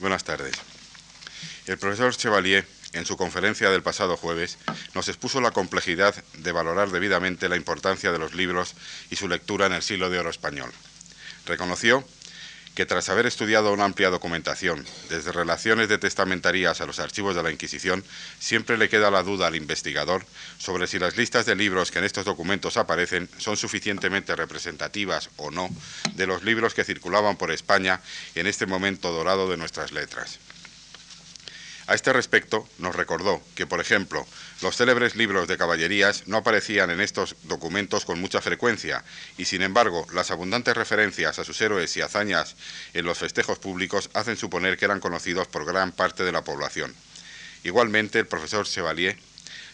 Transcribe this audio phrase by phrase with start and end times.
[0.00, 0.54] Buenas tardes.
[1.66, 4.56] El profesor Chevalier, en su conferencia del pasado jueves,
[4.94, 8.74] nos expuso la complejidad de valorar debidamente la importancia de los libros
[9.10, 10.72] y su lectura en el siglo de oro español.
[11.44, 12.02] Reconoció
[12.74, 17.42] que tras haber estudiado una amplia documentación, desde relaciones de testamentarías a los archivos de
[17.42, 18.04] la Inquisición,
[18.38, 20.24] siempre le queda la duda al investigador
[20.58, 25.50] sobre si las listas de libros que en estos documentos aparecen son suficientemente representativas o
[25.50, 25.68] no
[26.14, 28.00] de los libros que circulaban por España
[28.34, 30.38] en este momento dorado de nuestras letras.
[31.90, 34.24] A este respecto, nos recordó que, por ejemplo,
[34.62, 39.02] los célebres libros de caballerías no aparecían en estos documentos con mucha frecuencia
[39.36, 42.54] y, sin embargo, las abundantes referencias a sus héroes y hazañas
[42.94, 46.94] en los festejos públicos hacen suponer que eran conocidos por gran parte de la población.
[47.64, 49.18] Igualmente, el profesor Chevalier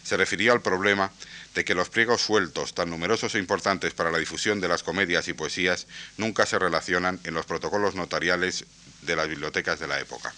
[0.01, 1.11] se refirió al problema
[1.53, 5.27] de que los pliegos sueltos, tan numerosos e importantes para la difusión de las comedias
[5.27, 5.85] y poesías,
[6.17, 8.65] nunca se relacionan en los protocolos notariales
[9.03, 10.33] de las bibliotecas de la época.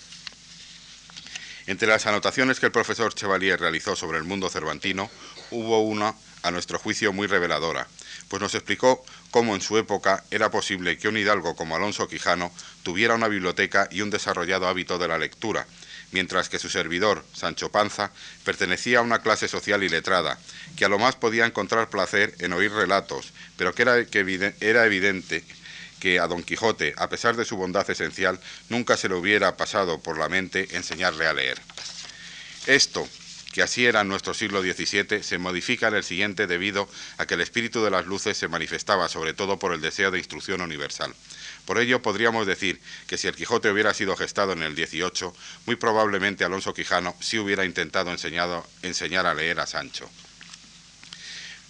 [1.70, 5.08] Entre las anotaciones que el profesor Chevalier realizó sobre el mundo cervantino,
[5.52, 7.86] hubo una, a nuestro juicio, muy reveladora,
[8.28, 12.52] pues nos explicó cómo en su época era posible que un hidalgo como Alonso Quijano
[12.82, 15.68] tuviera una biblioteca y un desarrollado hábito de la lectura,
[16.12, 18.10] mientras que su servidor, Sancho Panza,
[18.44, 20.40] pertenecía a una clase social y letrada,
[20.76, 24.88] que a lo más podía encontrar placer en oír relatos, pero que era, que era
[24.88, 25.46] evidente
[26.00, 30.00] que a Don Quijote, a pesar de su bondad esencial, nunca se le hubiera pasado
[30.00, 31.60] por la mente enseñarle a leer.
[32.66, 33.08] Esto,
[33.52, 37.34] que así era en nuestro siglo XVII, se modifica en el siguiente debido a que
[37.34, 41.14] el espíritu de las luces se manifestaba sobre todo por el deseo de instrucción universal.
[41.66, 45.32] Por ello podríamos decir que si el Quijote hubiera sido gestado en el XVIII,
[45.66, 50.10] muy probablemente Alonso Quijano sí hubiera intentado enseñar a leer a Sancho.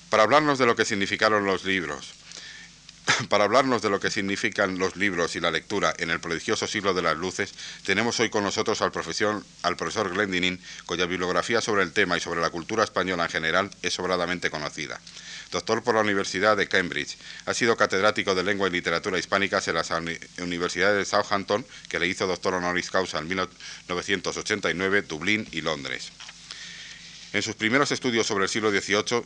[0.10, 2.14] Para hablarnos de lo que significaron los libros,
[3.30, 6.94] para hablarnos de lo que significan los libros y la lectura en el prodigioso siglo
[6.94, 7.54] de las luces,
[7.86, 8.92] tenemos hoy con nosotros al,
[9.64, 13.70] al profesor Glendinin, cuya bibliografía sobre el tema y sobre la cultura española en general
[13.82, 15.00] es sobradamente conocida.
[15.52, 19.76] Doctor por la Universidad de Cambridge, ha sido catedrático de Lengua y Literatura Hispánicas en
[19.76, 19.90] las
[20.38, 26.12] universidades de Southampton, que le hizo doctor honoris causa en 1989, Dublín y Londres.
[27.32, 29.24] En sus primeros estudios sobre el siglo XVIII,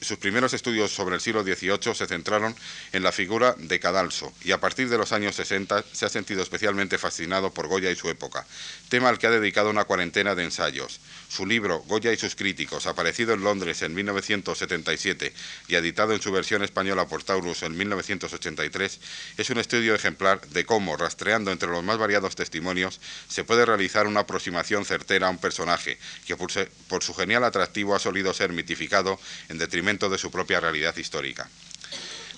[0.00, 2.54] sus primeros estudios sobre el siglo XVIII se centraron
[2.92, 6.42] en la figura de Cadalso y a partir de los años 60 se ha sentido
[6.42, 8.46] especialmente fascinado por Goya y su época,
[8.90, 11.00] tema al que ha dedicado una cuarentena de ensayos.
[11.28, 15.32] Su libro Goya y sus críticos, aparecido en Londres en 1977
[15.68, 19.00] y editado en su versión española por Taurus en 1983,
[19.36, 24.06] es un estudio ejemplar de cómo, rastreando entre los más variados testimonios, se puede realizar
[24.06, 26.48] una aproximación certera a un personaje que por
[26.88, 31.48] por su genial atractivo ha solido ser mitificado en detrimento de su propia realidad histórica.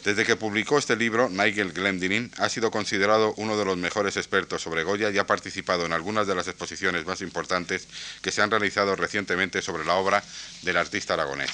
[0.05, 4.62] Desde que publicó este libro, Nigel Glendinning ha sido considerado uno de los mejores expertos
[4.62, 7.87] sobre Goya y ha participado en algunas de las exposiciones más importantes
[8.22, 10.25] que se han realizado recientemente sobre la obra
[10.62, 11.50] del artista aragonés.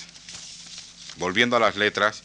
[1.16, 2.22] Volviendo a las letras,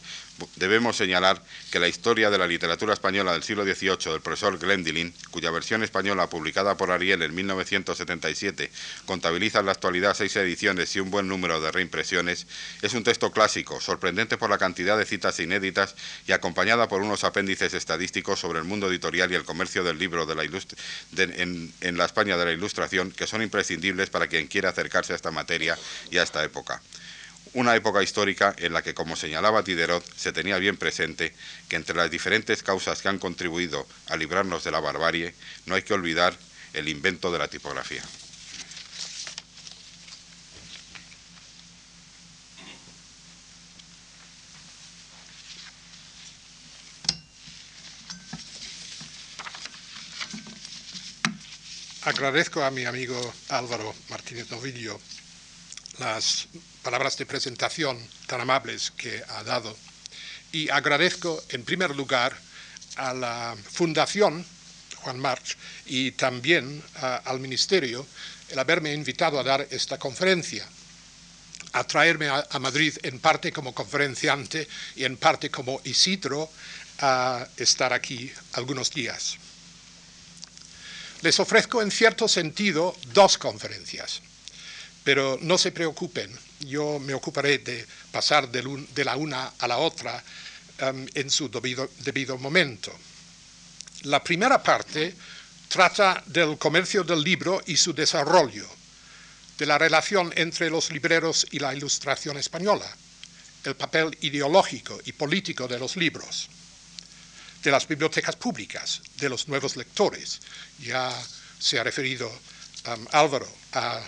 [0.56, 5.14] debemos señalar que la historia de la literatura española del siglo XVIII del profesor Glendilin,
[5.32, 8.72] cuya versión española publicada por Ariel en 1977
[9.06, 12.48] contabiliza en la actualidad seis ediciones y un buen número de reimpresiones,
[12.82, 15.96] es un texto clásico, sorprendente por la cantidad de citas inéditas
[16.28, 20.26] y acompañada por unos apéndices estadísticos sobre el mundo editorial y el comercio del libro
[20.26, 20.42] de la
[21.18, 25.16] en, en la España de la Ilustración que son imprescindibles para quien quiera acercarse a
[25.16, 25.78] esta materia
[26.10, 26.82] y a esta época
[27.54, 31.34] una época histórica en la que, como señalaba Diderot, se tenía bien presente
[31.68, 35.34] que entre las diferentes causas que han contribuido a librarnos de la barbarie,
[35.66, 36.36] no hay que olvidar
[36.74, 38.04] el invento de la tipografía.
[52.04, 55.00] Agradezco a mi amigo Álvaro Martínez Ovidio
[56.00, 56.48] las
[56.84, 57.98] palabras de presentación
[58.28, 59.76] tan amables que ha dado.
[60.52, 62.36] Y agradezco en primer lugar
[62.98, 64.46] a la Fundación
[64.98, 68.06] Juan March y también al Ministerio
[68.50, 70.68] el haberme invitado a dar esta conferencia,
[71.74, 76.52] a traerme a, a, Madrid en parte como conferenciante y en parte como Isidro
[77.00, 79.38] a estar aquí algunos días.
[81.22, 84.22] Les ofrezco en cierto sentido dos conferencias,
[85.04, 86.32] pero no se preocupen,
[86.66, 90.24] yo me ocuparé de pasar de, la una a la otra
[90.82, 92.92] um, en su debido, momento.
[94.04, 95.16] La primera parte
[95.68, 98.68] trata del comercio del libro y su desarrollo,
[99.58, 102.90] de la relación entre los libreros y la ilustración española,
[103.64, 106.50] el papel ideológico y político de los libros,
[107.62, 110.40] de las bibliotecas públicas, de los nuevos lectores.
[110.80, 111.12] Ya
[111.60, 114.02] se ha referido um, Álvaro a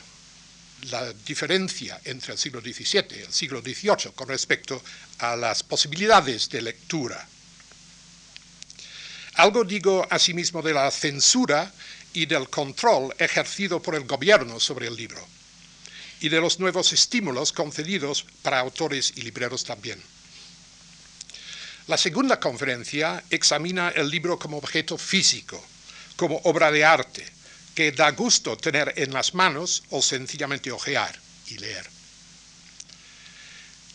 [0.90, 4.82] la diferencia entre el siglo XVII y el siglo XVIII con respecto
[5.20, 7.28] a las posibilidades de lectura.
[9.36, 11.72] Algo digo asimismo de la censura
[12.14, 15.26] y del control ejercido por el gobierno sobre el libro,
[16.20, 20.02] y de los nuevos estímulos concedidos para autores y libreros también.
[21.88, 25.62] La segunda conferencia examina el libro como objeto físico,
[26.16, 27.26] como obra de arte,
[27.76, 31.90] que da gusto tener en las manos o sencillamente ojear y leer.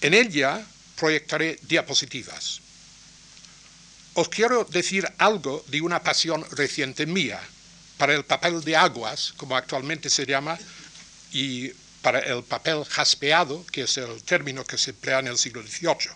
[0.00, 0.64] En ella
[0.96, 2.60] proyectaré diapositivas.
[4.14, 7.40] Os quiero decir algo de una pasión reciente mía
[7.98, 10.58] para el papel de aguas, como actualmente se llama,
[11.32, 11.68] y
[12.02, 16.10] para el papel jaspeado, que es el término que se emplea en el siglo XVIII.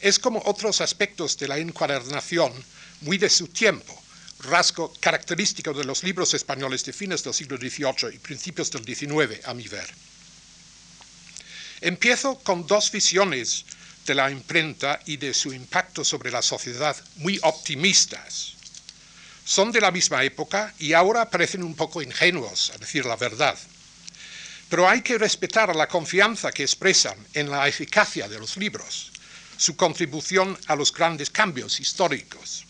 [0.00, 2.52] Es como otros aspectos de la encuadernación
[3.02, 4.00] muy de su tiempo,
[4.44, 9.44] rasgo característico de los libros españoles de fines del siglo XVIII y principios del XIX,
[9.44, 9.92] a mi ver.
[11.80, 13.64] Empiezo con dos visiones
[14.06, 18.54] de la imprenta y de su impacto sobre la sociedad muy optimistas.
[19.44, 23.58] Son de la misma época y ahora parecen un poco ingenuos, a decir la verdad.
[24.68, 29.12] Pero hay que respetar la confianza que expresan en la eficacia de los libros,
[29.56, 32.64] su contribución a los grandes cambios históricos.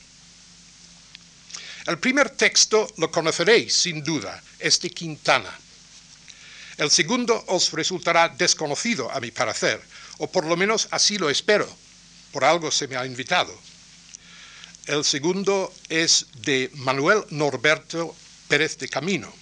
[1.86, 5.52] El primer texto lo conoceréis, sin duda, es de Quintana.
[6.78, 9.82] El segundo os resultará desconocido, a mi parecer,
[10.19, 11.69] o por lo menos así lo espero,
[12.32, 13.54] por algo se me ha invitado.
[14.86, 18.16] El segundo es de Manuel Norberto
[18.48, 19.32] Pérez de Camino,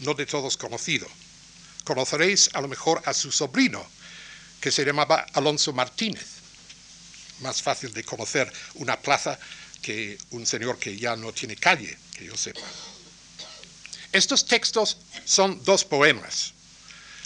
[0.00, 1.08] no de todos conocido.
[1.82, 3.84] Conoceréis a lo mejor a su sobrino,
[4.60, 6.26] que se llamaba Alonso Martínez.
[7.40, 9.38] Más fácil de conocer una plaza
[9.84, 12.64] que un señor que ya no tiene calle, que yo sepa.
[14.12, 14.96] Estos textos
[15.26, 16.54] son dos poemas.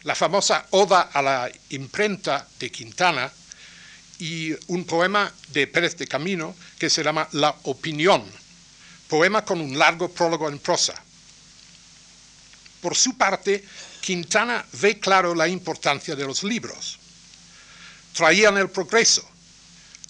[0.02, 3.30] La famosa Oda a la imprenta de Quintana
[4.18, 8.24] y un poema de Pérez de Camino que se llama La opinión,
[9.06, 10.94] poema con un largo prólogo en prosa.
[12.80, 13.64] Por su parte,
[14.00, 16.98] Quintana ve claro la importancia de los libros.
[18.14, 19.28] Traían el progreso,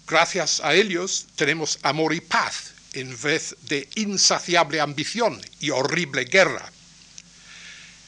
[0.08, 6.72] Gracias a ellos tenemos amor y paz en vez de insaciable ambición y horrible guerra.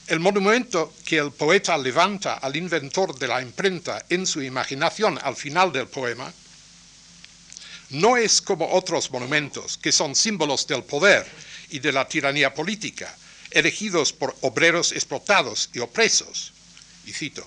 [0.07, 5.37] El monumento que el poeta levanta al inventor de la imprenta en su imaginación al
[5.37, 6.33] final del poema
[7.91, 11.27] no es como otros monumentos que son símbolos del poder
[11.69, 13.15] y de la tiranía política,
[13.51, 16.53] elegidos por obreros explotados y opresos.
[17.05, 17.47] Y cito,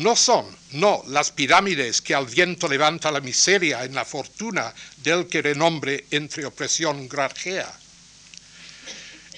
[0.00, 5.26] no son, no, las pirámides que al viento levanta la miseria en la fortuna del
[5.26, 7.70] que renombre entre opresión granjea.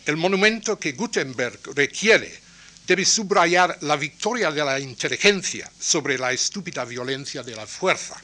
[0.06, 2.40] El monumento que Gutenberg requiere
[2.86, 8.14] debe subrayar la victoria de la inteligencia sobre la estúpida violencia de la fuerza.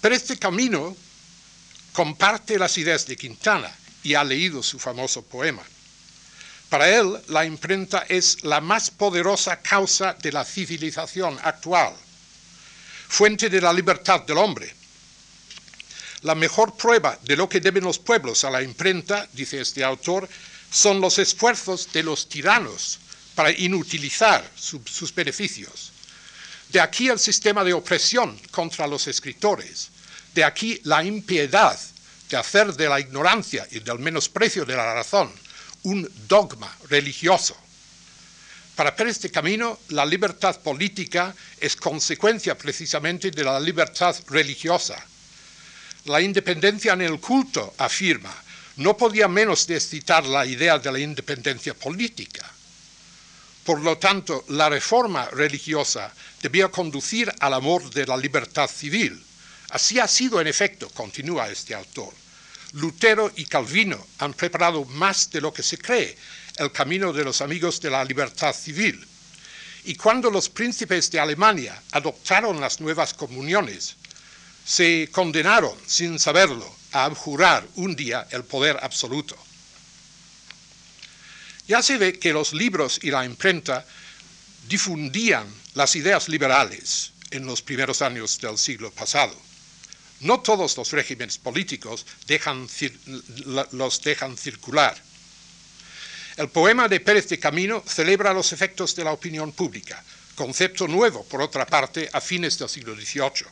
[0.00, 0.96] Pero este camino
[1.92, 5.64] comparte las ideas de Quintana y ha leído su famoso poema.
[6.68, 11.94] Para él, la imprenta es la más poderosa causa de la civilización actual,
[13.08, 14.74] fuente de la libertad del hombre.
[16.22, 20.28] La mejor prueba de lo que deben los pueblos a la imprenta, dice este autor,
[20.68, 22.98] son los esfuerzos de los tiranos
[23.36, 25.92] para inutilizar sus beneficios.
[26.70, 29.90] De aquí el sistema de opresión contra los escritores.
[30.34, 31.78] De aquí la impiedad
[32.28, 35.45] de hacer de la ignorancia y del menosprecio de la razón
[35.86, 37.56] un dogma religioso.
[38.74, 45.02] Para Pérez de Camino, la libertad política es consecuencia precisamente de la libertad religiosa.
[46.06, 48.34] La independencia en el culto, afirma,
[48.76, 52.44] no podía menos de excitar la idea de la independencia política.
[53.64, 56.12] Por lo tanto, la reforma religiosa
[56.42, 59.24] debía conducir al amor de la libertad civil.
[59.70, 62.12] Así ha sido, en efecto, continúa este autor.
[62.76, 66.14] Lutero y Calvino han preparado más de lo que se cree
[66.56, 69.02] el camino de los amigos de la libertad civil.
[69.84, 73.96] Y cuando los príncipes de Alemania adoptaron las nuevas comuniones,
[74.66, 79.36] se condenaron, sin saberlo, a abjurar un día el poder absoluto.
[81.66, 83.86] Ya se ve que los libros y la imprenta
[84.68, 89.45] difundían las ideas liberales en los primeros años del siglo pasado.
[90.20, 92.06] No todos los regímenes políticos
[93.72, 94.96] los dejan circular.
[96.36, 100.04] El poema de Pérez de Camino celebra los efectos de la opinión pública,
[100.34, 103.46] concepto nuevo, por otra parte, a fines del siglo XVIII.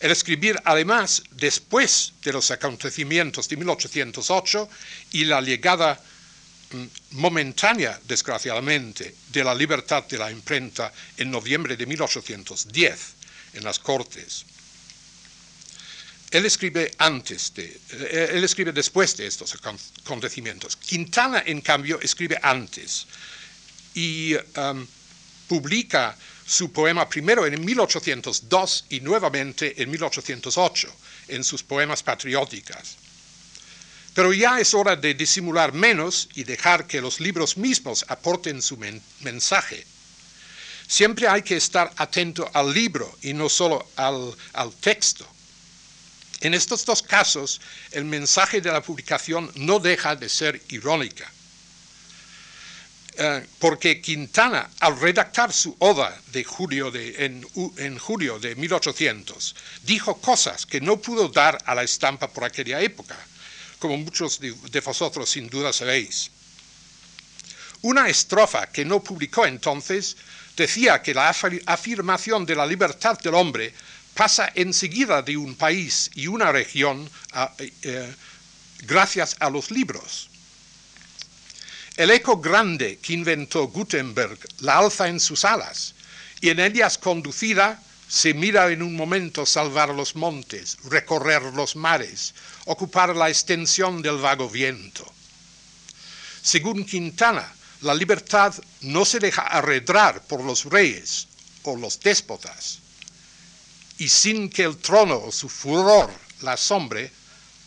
[0.00, 4.68] el escribir además después de los acontecimientos de 1808
[5.12, 6.00] y la llegada
[6.70, 13.00] mm, momentánea, desgraciadamente, de la libertad de la imprenta en noviembre de 1810
[13.54, 14.44] en las Cortes.
[16.30, 20.76] Él escribe antes de, eh, él escribe después de estos acontecimientos.
[20.76, 23.06] Quintana, en cambio, escribe antes
[23.94, 24.86] y um,
[25.48, 26.16] publica
[26.46, 30.88] su poema primero en 1802 y nuevamente en 1808
[31.28, 32.96] en sus poemas patrióticas.
[34.14, 38.78] Pero ya es hora de disimular menos y dejar que los libros mismos aporten su
[39.20, 39.84] mensaje.
[40.88, 45.26] Siempre hay que estar atento al libro y no solo al, al texto.
[46.46, 47.60] En estos dos casos,
[47.90, 51.28] el mensaje de la publicación no deja de ser irónica.
[53.16, 57.42] Eh, porque Quintana, al redactar su oda de julio de,
[57.78, 62.80] en, julio de 1800, dijo cosas que no pudo dar a la estampa por aquella
[62.80, 63.16] época,
[63.80, 66.30] como muchos de, de vosotros sin duda sabéis.
[67.82, 70.16] Una estrofa que no publicó entonces
[70.56, 73.74] decía que la afirmación de la libertad del hombre
[74.16, 77.08] pasa enseguida de un país y una región
[77.58, 78.14] eh,
[78.82, 80.30] gracias a los libros.
[81.96, 85.94] El eco grande que inventó Gutenberg la alza en sus alas
[86.40, 92.34] y en ellas conducida se mira en un momento salvar los montes, recorrer los mares,
[92.64, 95.04] ocupar la extensión del vago viento.
[96.42, 101.28] Según Quintana, la libertad no se deja arredrar por los reyes
[101.64, 102.78] o los déspotas,
[103.98, 106.10] y sin que el trono o su furor
[106.42, 107.10] la asombre,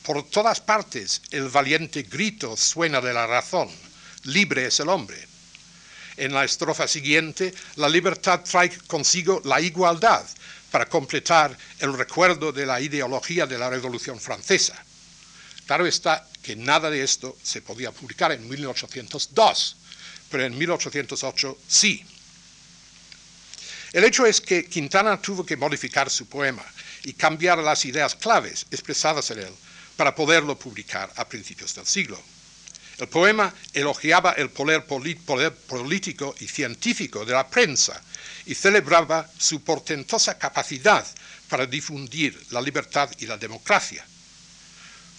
[0.04, 3.70] por todas partes el valiente grito suena de la razón
[4.24, 5.28] libre es el hombre.
[6.18, 10.26] En la estrofa siguiente, la libertad trae consigo la igualdad
[10.72, 14.84] para completar el recuerdo de la ideología de la Revolución Francesa.
[15.66, 19.78] Claro está que nada de esto se podía publicar en 1802,
[20.30, 22.06] pero en 1808 sí.
[23.92, 26.64] El hecho es que Quintana tuvo que modificar su poema
[27.04, 29.54] y cambiar las ideas claves expresadas en él
[29.96, 32.22] para poderlo publicar a principios del siglo.
[33.00, 38.00] El poema elogiaba el poder, político y científico de la prensa
[38.46, 41.08] y celebraba su portentosa capacidad
[41.48, 44.06] para difundir la libertad y la democracia.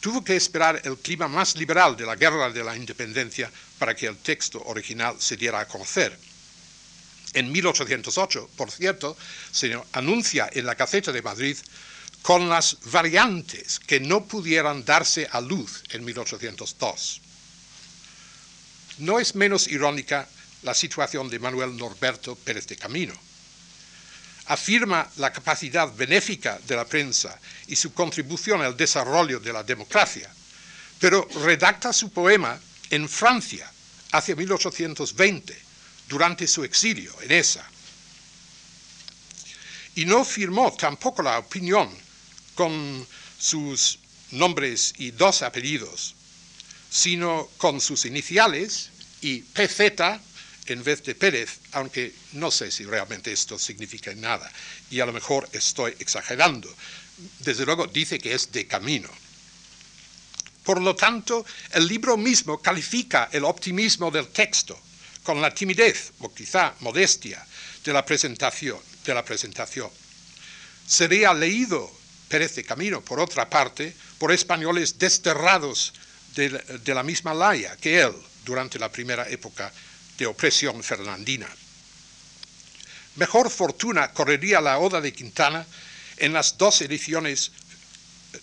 [0.00, 4.06] Tuvo que esperar el clima más liberal de la Guerra de la Independencia para que
[4.06, 6.16] el texto original se diera a conocer.
[7.32, 9.16] En 1808, por cierto,
[9.52, 11.56] se anuncia en la Gaceta de Madrid
[12.22, 17.20] con las variantes que no pudieran darse a luz en 1802.
[18.98, 20.28] No es menos irónica
[20.62, 23.14] la situación de Manuel Norberto Pérez de Camino.
[24.46, 30.28] Afirma la capacidad benéfica de la prensa y su contribución al desarrollo de la democracia,
[30.98, 32.60] pero redacta su poema
[32.90, 33.72] en Francia
[34.12, 35.69] hacia 1820,
[36.10, 37.64] durante su exilio en esa.
[39.94, 41.88] Y no firmó tampoco la opinión
[42.54, 43.06] con
[43.38, 44.00] sus
[44.32, 46.16] nombres y dos apellidos,
[46.90, 48.90] sino con sus iniciales
[49.22, 50.20] y PZ
[50.66, 54.50] en vez de Pérez, aunque no sé si realmente esto significa nada,
[54.90, 56.68] y a lo mejor estoy exagerando.
[57.40, 59.08] Desde luego dice que es de camino.
[60.64, 64.80] Por lo tanto, el libro mismo califica el optimismo del texto
[65.22, 67.44] con la timidez o quizá modestia
[67.84, 68.78] de la presentación.
[69.04, 69.90] De.
[70.86, 71.90] Sería leído
[72.28, 75.92] Pérez de Camino, por otra parte, por españoles desterrados
[76.34, 79.72] de, la misma laya que él durante la primera época
[80.16, 81.48] de opresión fernandina.
[83.16, 85.66] Mejor fortuna correría la Oda de Quintana
[86.16, 87.50] en las dos ediciones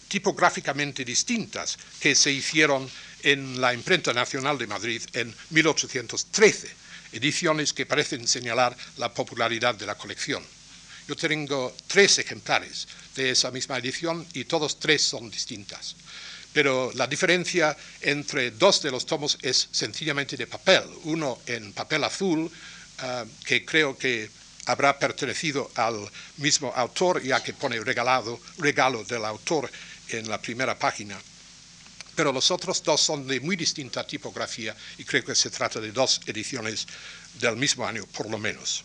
[0.10, 2.90] tipográficamente distintas que se hicieron
[3.24, 6.70] en la Imprenta Nacional de Madrid en 1813,
[7.14, 10.44] ediciones que parecen señalar la popularidad de la colección.
[11.08, 15.96] Yo tengo tres ejemplares de esa misma edición y todos tres son distintas
[16.58, 22.04] pero la diferencia entre dos de los tomos es sencillamente de papel, uno en papel
[22.04, 22.50] azul,
[22.98, 24.28] ah, que creo que
[24.66, 29.70] habrá pertenecido al mismo autor, ya que pone regalado, regalo del autor
[30.10, 31.16] en la primera página.
[32.18, 35.92] Pero los otros dos son de muy distinta tipografía y creo que se trata de
[35.92, 36.88] dos ediciones
[37.40, 38.84] del mismo año, por lo menos.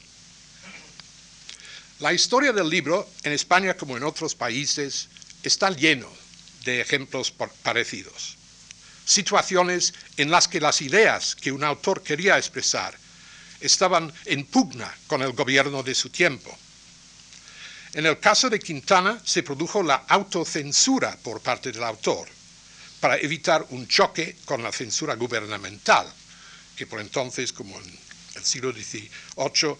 [2.00, 5.08] La historia del libro, en España como en otros países,
[5.42, 6.12] está lleno
[6.66, 8.36] de ejemplos parecidos.
[9.06, 12.94] Situaciones en las que las ideas que un autor quería expresar
[13.62, 16.54] estaban en pugna con el gobierno de su tiempo.
[17.94, 22.28] En el caso de Quintana se produjo la autocensura por parte del autor
[23.02, 26.06] para evitar un choque con la censura gubernamental,
[26.76, 27.98] que por entonces, como en
[28.36, 29.76] el siglo XVIII,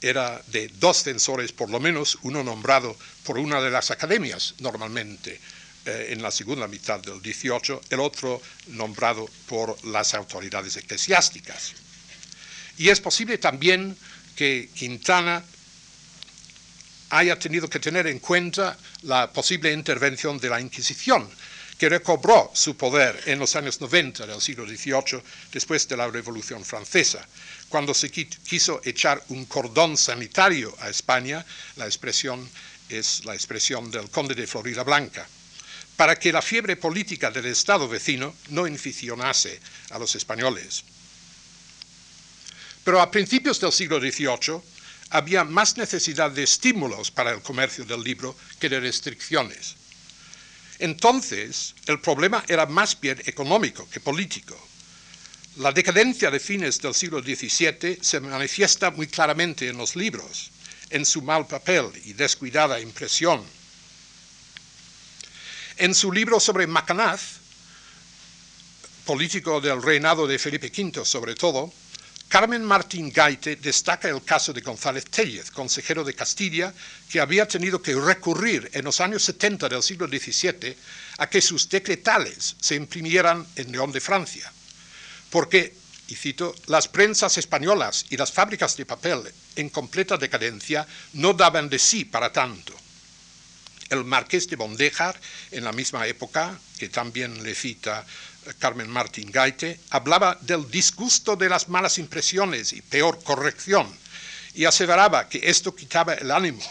[0.00, 5.38] era de dos censores por lo menos, uno nombrado por una de las academias normalmente
[5.84, 11.74] eh, en la segunda mitad del XVIII, el otro nombrado por las autoridades eclesiásticas.
[12.78, 13.94] Y es posible también
[14.34, 15.44] que Quintana
[17.10, 21.28] haya tenido que tener en cuenta la posible intervención de la Inquisición,
[21.82, 25.20] que recobró su poder en los años 90 del siglo XVIII,
[25.50, 27.26] después de la Revolución Francesa,
[27.68, 32.48] cuando se quiso echar un cordón sanitario a España, la expresión
[32.88, 35.26] es la expresión del conde de Florida Blanca,
[35.96, 39.58] para que la fiebre política del Estado vecino no inficionase
[39.90, 40.84] a los españoles.
[42.84, 44.62] Pero a principios del siglo XVIII,
[45.10, 49.81] había más necesidad de estímulos para el comercio del libro que de restricciones.
[50.78, 54.56] Entonces, el problema era más bien económico que político.
[55.56, 60.50] La decadencia de fines del siglo XVII se manifiesta muy claramente en los libros,
[60.90, 63.42] en su mal papel y descuidada impresión.
[65.76, 67.40] En su libro sobre Macanaz,
[69.04, 71.72] político del reinado de Felipe V sobre todo,
[72.32, 76.72] Carmen Martín Gaite destaca el caso de González Tellez, consejero de Castilla,
[77.10, 80.74] que había tenido que recurrir en los años 70 del siglo XVII
[81.18, 84.50] a que sus decretales se imprimieran en León de Francia,
[85.28, 85.74] porque,
[86.08, 91.68] y cito, las prensas españolas y las fábricas de papel en completa decadencia no daban
[91.68, 92.72] de sí para tanto.
[93.90, 95.20] El marqués de Bondejar,
[95.50, 98.06] en la misma época, que también le cita
[98.58, 103.86] Carmen Martín Gaite, hablaba del disgusto de las malas impresiones y peor corrección,
[104.54, 106.62] y aseveraba que esto quitaba el ánimo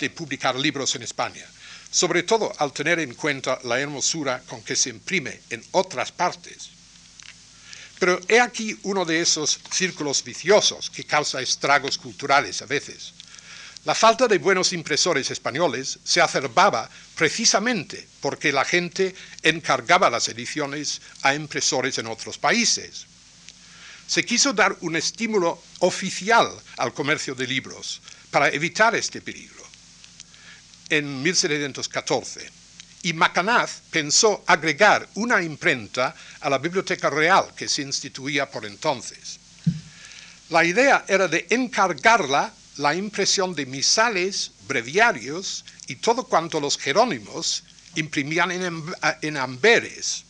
[0.00, 1.44] de publicar libros en España,
[1.90, 6.70] sobre todo al tener en cuenta la hermosura con que se imprime en otras partes.
[7.98, 13.14] Pero he aquí uno de esos círculos viciosos que causa estragos culturales a veces.
[13.86, 21.00] La falta de buenos impresores españoles se acerbaba precisamente porque la gente encargaba las ediciones
[21.22, 23.06] a impresores en otros países.
[24.08, 29.62] Se quiso dar un estímulo oficial al comercio de libros para evitar este peligro
[30.88, 32.50] en 1714
[33.02, 39.38] y Macanaz pensó agregar una imprenta a la Biblioteca Real que se instituía por entonces.
[40.50, 47.64] La idea era de encargarla la impresión de misales, breviarios y todo cuanto los jerónimos
[47.94, 50.24] imprimían en, Amberes.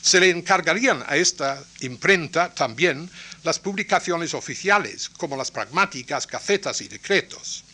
[0.00, 3.10] Se le encargarían a esta imprenta también
[3.42, 7.64] las publicaciones oficiales, como las pragmáticas, gacetas y decretos.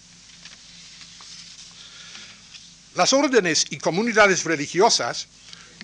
[2.97, 5.29] Las órdenes y comunidades religiosas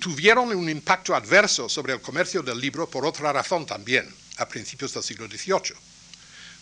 [0.01, 4.95] tuvieron un impacto adverso sobre el comercio del libro por otra razón también, a principios
[4.95, 5.90] del siglo XVIII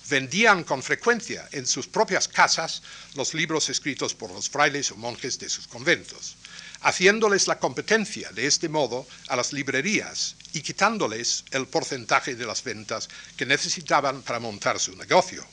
[0.09, 2.83] vendían con frecuencia en sus propias casas
[3.15, 6.37] los libros escritos por los frailes o monjes de sus conventos,
[6.81, 12.63] haciéndoles la competencia de este modo a las librerías y quitándoles el porcentaje de las
[12.63, 15.47] ventas que necesitaban para montar su negocio.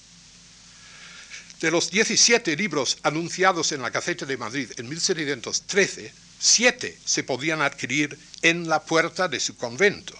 [1.59, 7.61] De los 17 libros anunciados en la Gaceta de Madrid en 1713, siete se podían
[7.61, 10.13] adquirir en la puerta de su convento.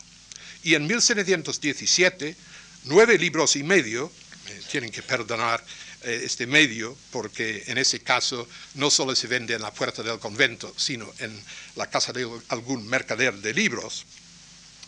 [0.64, 2.36] Y en 1717,
[2.86, 4.12] nueve libros y medio
[4.70, 5.64] tienen que perdonar
[6.04, 10.20] eh, este medio, porque en ese caso no solo se vende en la puerta del
[10.20, 11.40] convento, sino en
[11.76, 14.06] la casa de algún mercader de libros.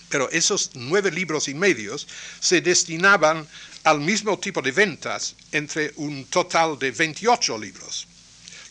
[0.10, 2.08] Pero esos nueve libros y medios
[2.39, 3.48] se destinaban
[3.84, 8.08] al mismo tipo de ventas entre un total de 28 libros.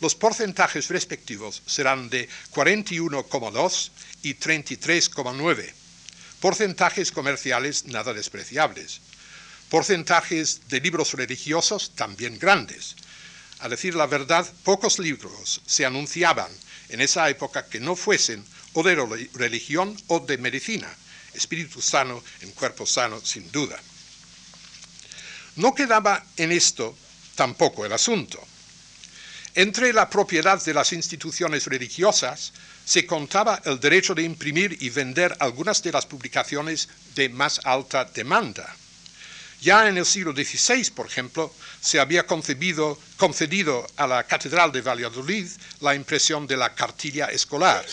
[0.01, 3.90] Los porcentajes respectivos serán de 41,2
[4.22, 5.72] y 33,9.
[6.40, 9.01] Porcentajes comerciales nada despreciables
[9.68, 12.96] porcentajes de libros religiosos también grandes.
[13.61, 16.50] A decir la verdad, pocos libros se anunciaban
[16.88, 18.94] en esa época que no fuesen o de
[19.35, 20.88] religión o de medicina,
[21.35, 23.81] espíritu sano en cuerpo sano, sin duda.
[25.57, 26.96] No quedaba en esto
[27.35, 28.46] tampoco el asunto.
[29.55, 32.52] Entre la propiedad de las instituciones religiosas
[32.85, 38.05] se contaba el derecho de imprimir y vender algunas de las publicaciones de más alta
[38.05, 38.76] demanda
[39.61, 45.49] ya en el siglo XVI, por ejemplo, se había concedido a la Catedral de Valladolid
[45.81, 47.85] la impresión de la cartilla escolar,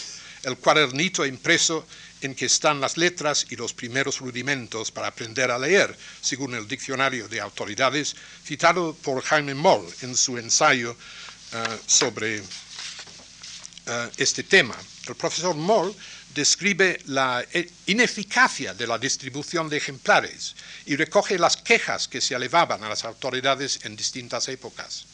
[0.43, 1.85] el cuadernito impreso
[2.21, 6.67] en que están las letras y los primeros rudimentos para aprender a leer, según el
[6.67, 10.95] diccionario de autoridades citado por Jaime Moll en su ensayo
[11.53, 12.37] eh, sobre
[13.85, 14.75] eh, este tema.
[15.07, 15.93] El profesor Moll
[16.33, 17.43] describe la
[17.85, 23.03] ineficacia de la distribución de ejemplares y recoge las quejas que se elevaban a las
[23.05, 25.05] autoridades en distintas épocas.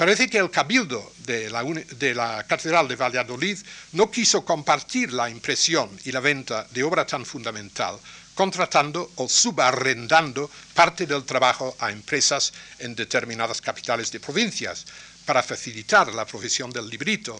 [0.00, 3.58] Parece que el cabildo de la, Catedral de Valladolid
[3.92, 7.98] no quiso compartir la impresión y la venta de obra tan fundamental,
[8.34, 14.86] contratando o subarrendando parte del trabajo a empresas en determinadas capitales de provincias
[15.26, 17.38] para facilitar la profesión del librito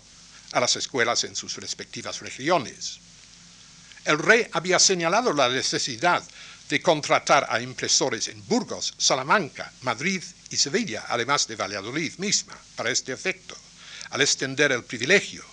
[0.52, 2.98] a las escuelas en sus respectivas regiones.
[4.04, 6.22] El rey había señalado la necesidad
[6.68, 12.90] de contratar a impresores en Burgos, Salamanca, Madrid y Sevilla, además de Valladolid misma, para
[12.90, 13.56] este efecto,
[14.10, 15.44] al extender el privilegio.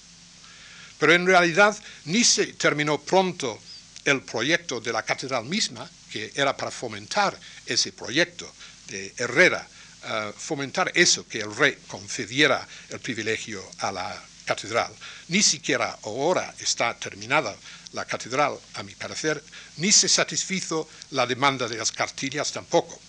[1.00, 3.60] Pero en realidad ni se terminó pronto
[4.06, 8.52] el proyecto de la catedral misma, que era para fomentar ese proyecto
[8.88, 9.68] de Herrera,
[10.04, 14.92] eh, fomentar eso, que el rey concediera el privilegio a la catedral.
[15.28, 17.56] Ni siquiera ahora está terminada
[17.94, 19.44] la catedral, a mi parecer,
[19.78, 23.00] ni se satisfizo la demanda de las cartillas tampoco.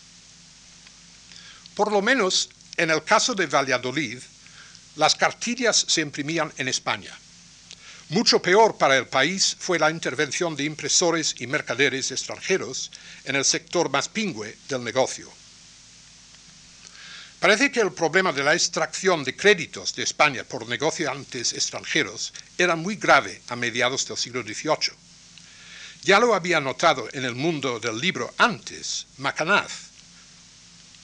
[1.74, 4.18] Por lo menos en el caso de Valladolid,
[4.96, 7.16] las cartillas se imprimían en España.
[8.10, 12.90] Mucho peor para el país fue la intervención de impresores y mercaderes extranjeros
[13.24, 15.37] en el sector más pingüe del negocio.
[17.40, 22.74] Parece que el problema de la extracción de créditos de España por negociantes extranjeros era
[22.74, 24.92] muy grave a mediados del siglo XVIII.
[26.02, 29.70] Ya lo había notado en el mundo del libro antes Macanaz.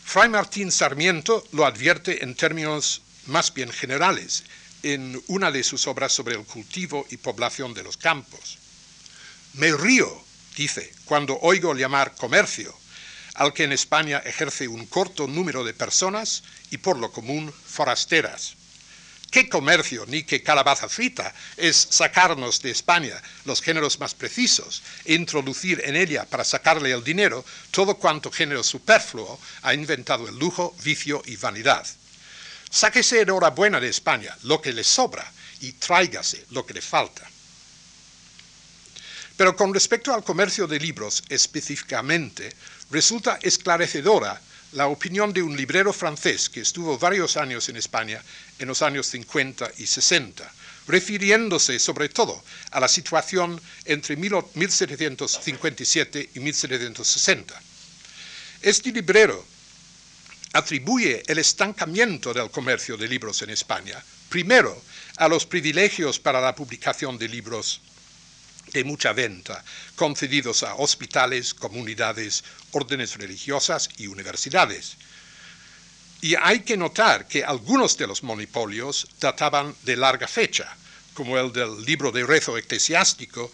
[0.05, 4.42] Fray Martín Sarmiento lo advierte en términos más bien generales
[4.83, 8.59] en una de sus obras sobre el cultivo y población de los campos.
[9.55, 10.25] Me río,
[10.57, 12.77] dice, cuando oigo llamar comercio
[13.35, 18.55] al que en España ejerce un corto número de personas y por lo común forasteras.
[19.31, 25.14] ¿Qué comercio ni qué calabaza frita es sacarnos de España los géneros más precisos e
[25.14, 30.77] introducir en ella para sacarle el dinero todo cuanto género superfluo ha inventado el lujo,
[30.85, 31.85] vicio y vanidad?
[32.70, 35.29] Sáquese enhorabuena de España lo que le sobra
[35.61, 37.29] y tráigase lo que le falta.
[39.37, 42.55] Pero con respecto al comercio de libros específicamente,
[42.94, 48.22] resulta esclarecedora la opinión de un librero francés que estuvo varios años en España
[48.61, 50.48] en los años 50 y 60,
[50.87, 57.61] refiriéndose sobre todo a la situación entre 1757 y 1760.
[58.62, 59.44] Este librero
[60.52, 64.80] atribuye el estancamiento del comercio de libros en España, primero
[65.16, 67.80] a los privilegios para la publicación de libros
[68.74, 74.96] de mucha venta, concedidos a hospitales, comunidades, órdenes religiosas y universidades.
[76.20, 80.76] Y hay que notar que algunos de los monopolios databan de larga fecha,
[81.14, 83.50] como el del libro de rezo eclesiástico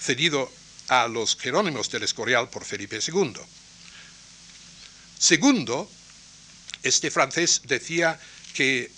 [0.00, 0.50] cedido
[0.88, 3.34] a los Jerónimos del Escorial por Felipe II.
[5.16, 5.88] Segundo,
[6.82, 8.18] este francés decía
[8.52, 8.90] que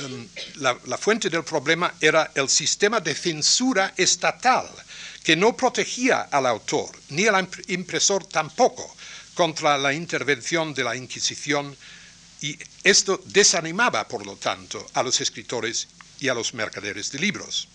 [0.00, 4.68] um, la fuente del problema era el sistema de censura estatal
[5.28, 8.96] que no protegía al autor, ni al impresor tampoco,
[9.34, 11.76] contra la intervención de la Inquisición,
[12.40, 15.88] y esto desanimaba, por lo tanto, a los escritores
[16.18, 17.68] y a los mercaderes de libros.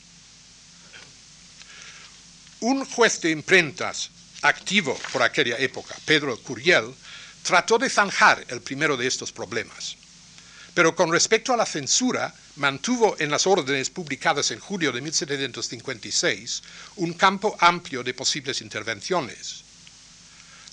[2.62, 4.10] Un juez de imprentas
[4.42, 6.92] activo por aquella época, Pedro Curiel,
[7.44, 9.96] trató de zanjar el primero de estos problemas.
[10.74, 16.64] Pero con respecto a la censura, mantuvo en las órdenes publicadas en julio de 1756
[16.98, 19.64] un campo amplio de posibles intervenciones.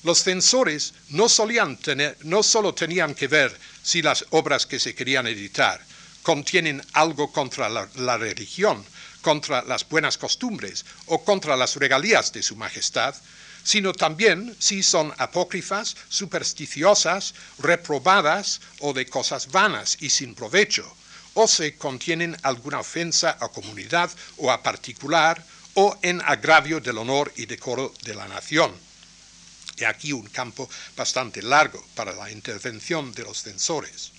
[0.03, 4.95] Los censores no, solían tener, no solo tenían que ver si las obras que se
[4.95, 5.85] querían editar
[6.23, 8.85] contienen algo contra la, la religión,
[9.21, 13.15] contra las buenas costumbres o contra las regalías de su majestad,
[13.63, 20.91] sino también si son apócrifas, supersticiosas, reprobadas o de cosas vanas y sin provecho,
[21.35, 25.45] o se contienen alguna ofensa a comunidad o a particular,
[25.75, 28.73] o en agravio del honor y decoro de la nación.
[29.77, 34.13] Y aquí un campo bastante largo para la intervención de los censores.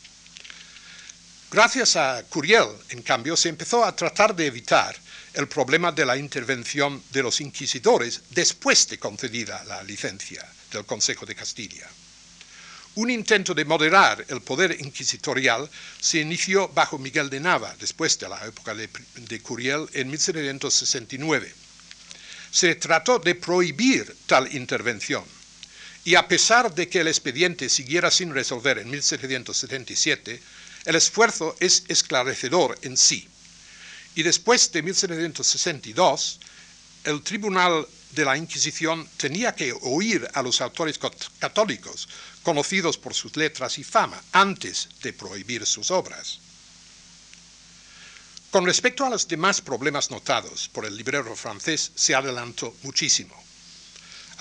[1.51, 4.95] Gracias a Curiel, en cambio, se empezó a tratar de evitar
[5.33, 11.25] el problema de la intervención de los inquisidores después de concedida la licencia del Consejo
[11.25, 11.89] de Castilla.
[12.95, 18.29] Un intento de moderar el poder inquisitorial se inició bajo Miguel de Nava, después de
[18.29, 21.53] la época de, Curiel, en 1769.
[22.49, 25.25] Se trató de prohibir tal intervención,
[26.05, 30.41] y a pesar de que el expediente siguiera sin resolver en 1777,
[30.85, 33.27] El esfuerzo es esclarecedor en sí.
[34.15, 36.39] Y después de 1762,
[37.03, 40.99] el Tribunal de la Inquisición tenía que oír a los autores
[41.39, 42.09] católicos,
[42.43, 46.39] conocidos por sus letras y fama, antes de prohibir sus obras.
[48.49, 53.33] Con respecto a los demás problemas notados por el librero francés, se adelantó muchísimo.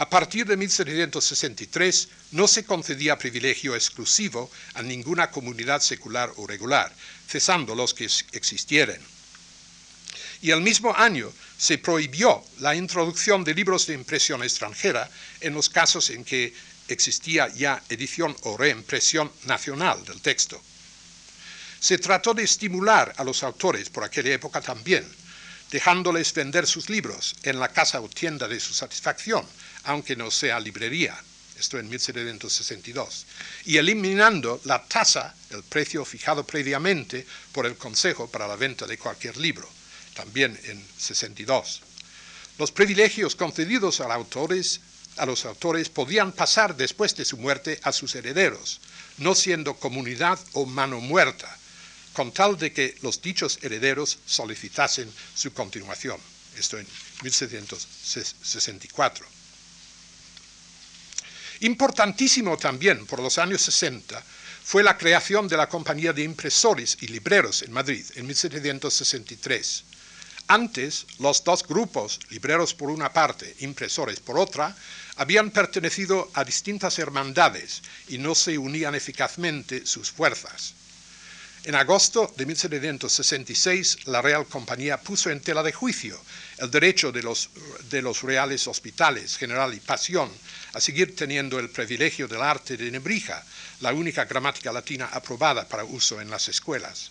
[0.01, 6.91] A partir de 1763 no se concedía privilegio exclusivo a ninguna comunidad secular o regular,
[7.29, 8.99] cesando los que existieran.
[10.41, 15.11] Y el mismo año se prohibió la introducción de libros de impresión extranjera
[15.43, 16.55] en los casos en que
[16.89, 20.59] existía ya edición o reimpresión nacional del texto.
[21.79, 25.07] Se trató de estimular a los autores por aquella época también,
[25.71, 29.47] dejándoles vender sus libros en la casa o tienda de su satisfacción,
[29.85, 31.19] aunque no sea librería,
[31.59, 33.27] esto en 1762,
[33.67, 38.99] y eliminando la tasa, el precio fijado previamente por el Consejo para la venta de
[38.99, 39.69] cualquier libro,
[40.15, 41.83] también en 62.
[42.59, 48.15] Los privilegios concedidos a, a los autores podían pasar después de su muerte a sus
[48.15, 48.81] herederos,
[49.19, 51.57] no siendo comunidad o mano muerta,
[52.13, 56.21] con tal de que los dichos herederos solicitasen su continuación.
[56.57, 56.87] Esto en
[57.23, 59.40] 1764.
[61.61, 64.23] Importantísimo también por los años 60
[64.65, 69.85] fue la creación de la Compañía de Impresores y Libreros en Madrid en 1763.
[70.49, 74.75] Antes, los dos grupos, libreros por una parte, impresores por otra,
[75.17, 80.75] habían pertenecido a distintas hermandades y no se unían eficazmente sus fuerzas.
[81.65, 86.19] En agosto de 1766, la Real Compañía puso en tela de juicio
[86.57, 87.51] el derecho de los,
[87.91, 90.31] de los reales hospitales, General y Pasión,
[90.73, 93.45] a seguir teniendo el privilegio del arte de Nebrija,
[93.81, 97.11] la única gramática latina aprobada para uso en las escuelas.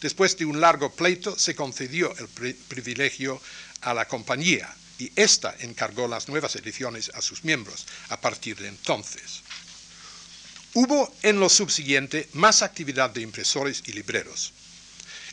[0.00, 3.42] Después de un largo pleito, se concedió el privilegio
[3.80, 8.68] a la compañía y ésta encargó las nuevas ediciones a sus miembros a partir de
[8.68, 9.42] entonces.
[10.72, 14.52] Hubo en lo subsiguiente más actividad de impresores y libreros.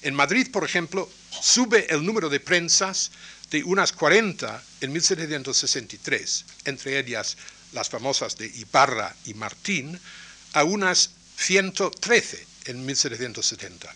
[0.01, 3.11] En Madrid, por ejemplo, sube el número de prensas
[3.51, 7.37] de unas 40 en 1763, entre ellas
[7.73, 9.99] las famosas de Ibarra y Martín,
[10.53, 13.93] a unas 113 en 1770.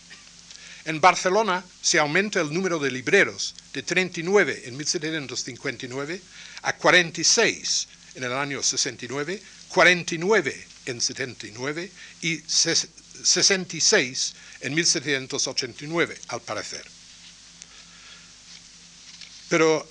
[0.84, 6.22] En Barcelona se aumenta el número de libreros de 39 en 1759
[6.62, 11.90] a 46 en el año 69, 49 en 79
[12.22, 16.84] y 66 en 1789, al parecer.
[19.48, 19.86] Pero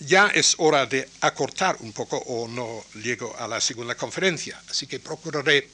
[0.00, 4.86] ya es hora de acortar un poco o no llego a la segunda conferencia, así
[4.86, 5.68] que procuraré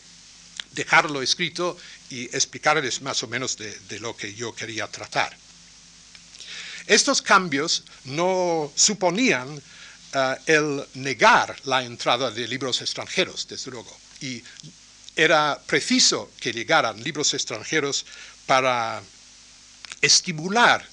[0.72, 1.76] dejarlo escrito
[2.10, 5.36] y explicarles más o menos de, lo que yo quería tratar.
[6.86, 9.62] Estos cambios no suponían
[10.12, 14.42] eh, el negar la entrada de libros extranjeros, desde luego, y
[15.16, 18.06] era preciso que llegaran libros extranjeros
[18.46, 19.02] para
[20.00, 20.84] estimular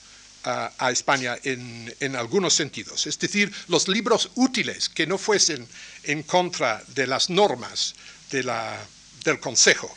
[0.44, 3.06] a, España en, algunos sentidos.
[3.06, 5.68] Es decir, los libros útiles que no fuesen
[6.04, 7.96] en contra de las normas
[8.32, 9.96] del Consejo,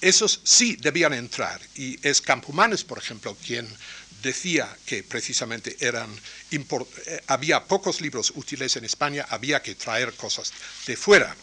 [0.00, 1.60] esos sí debían entrar.
[1.74, 3.66] Y es Campomanes, por ejemplo, quien
[4.22, 6.10] decía que precisamente eran
[6.50, 10.52] eh, había pocos libros útiles en España, había que traer cosas
[10.86, 11.34] de fuera.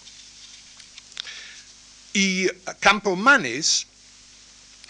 [2.15, 2.47] Y
[2.79, 3.87] Campomanes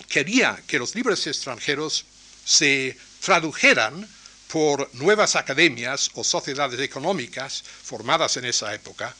[0.07, 2.05] quería que los libros extranjeros
[2.45, 4.07] se tradujeran
[4.47, 9.15] por nuevas academias o sociedades económicas formadas en esa época,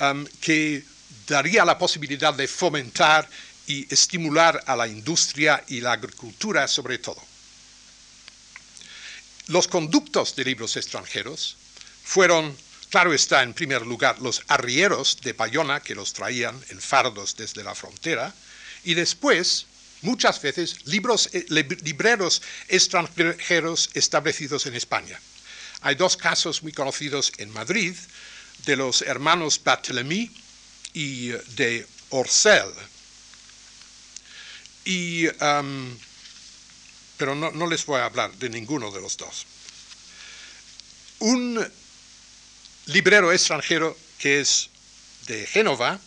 [0.00, 0.84] um, que
[1.26, 3.28] daría la posibilidad de fomentar
[3.66, 7.20] y estimular a la industria y la agricultura sobre todo.
[9.48, 11.56] Los conductos de libros extranjeros
[12.04, 12.56] fueron,
[12.90, 17.62] claro está, en primer lugar, los arrieros de Bayona que los traían en fardos desde
[17.64, 18.34] la frontera,
[18.84, 19.66] y después
[20.02, 21.46] muchas veces eh,
[21.82, 25.20] libreros extranjeros establecidos en España.
[25.82, 27.94] Hay dos casos muy conocidos en Madrid
[28.64, 30.30] de los hermanos Barthélemy
[30.92, 32.72] y eh, de Orcel.
[34.84, 35.26] Y,
[37.16, 39.44] pero no, no les voy a hablar de ninguno de los dos.
[41.18, 41.66] Un
[42.86, 44.70] librero extranjero que es
[45.26, 45.98] de Génova,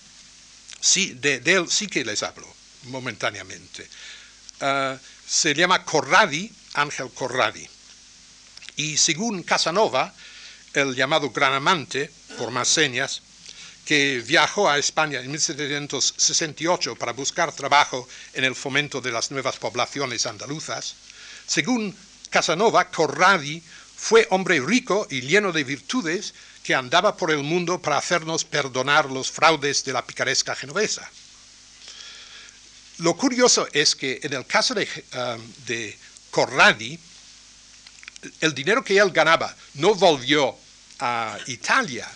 [0.79, 2.47] sí, de, él sí que les hablo
[2.83, 3.87] momentáneamente.
[4.61, 7.67] Ah, se llama Corradi, Ángel Corradi.
[8.77, 10.13] Y según Casanova,
[10.73, 13.21] el llamado gran amante, por más señas,
[13.85, 19.57] que viajó a España en 1768 para buscar trabajo en el fomento de las nuevas
[19.57, 20.95] poblaciones andaluzas,
[21.47, 21.95] según
[22.29, 23.63] Casanova, Corradi
[23.95, 26.33] fue hombre rico y lleno de virtudes
[26.63, 31.10] que andaba por el mundo para hacernos perdonar los fraudes de la picaresca genovesa.
[33.00, 35.41] Lo curioso es que en el caso de, um,
[36.30, 37.00] Corradi,
[38.41, 40.56] el dinero que él ganaba no volvió
[41.00, 42.08] a Italia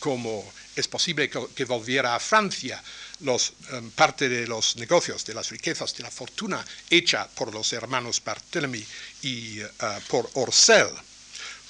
[0.00, 2.82] como es posible que, volviera a Francia
[3.20, 7.72] los, em, parte de los negocios, de las riquezas, de la fortuna hecha por los
[7.72, 8.84] hermanos Barthélemy
[9.22, 9.68] y eh,
[10.08, 10.88] por Orcel,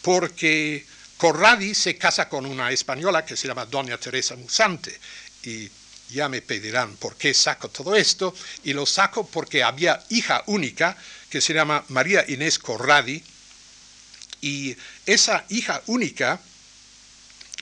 [0.01, 0.87] porque
[1.23, 4.99] Corradi se casa con una española que se llama Doña Teresa Musante
[5.45, 5.71] y
[6.11, 10.97] ya me pedirán por qué saco todo esto, y lo saco porque había hija única
[11.31, 13.23] que se llama María Inés Corradi,
[14.41, 16.41] y esa hija única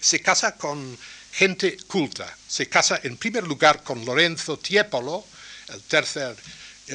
[0.01, 0.97] se casa con
[1.31, 2.35] gente culta.
[2.49, 5.27] Se casa en primer lugar con Lorenzo Tiepolo,
[5.69, 6.35] el tercer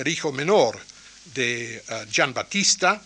[0.08, 0.82] hijo menor
[1.26, 3.00] de uh, Gian Battista,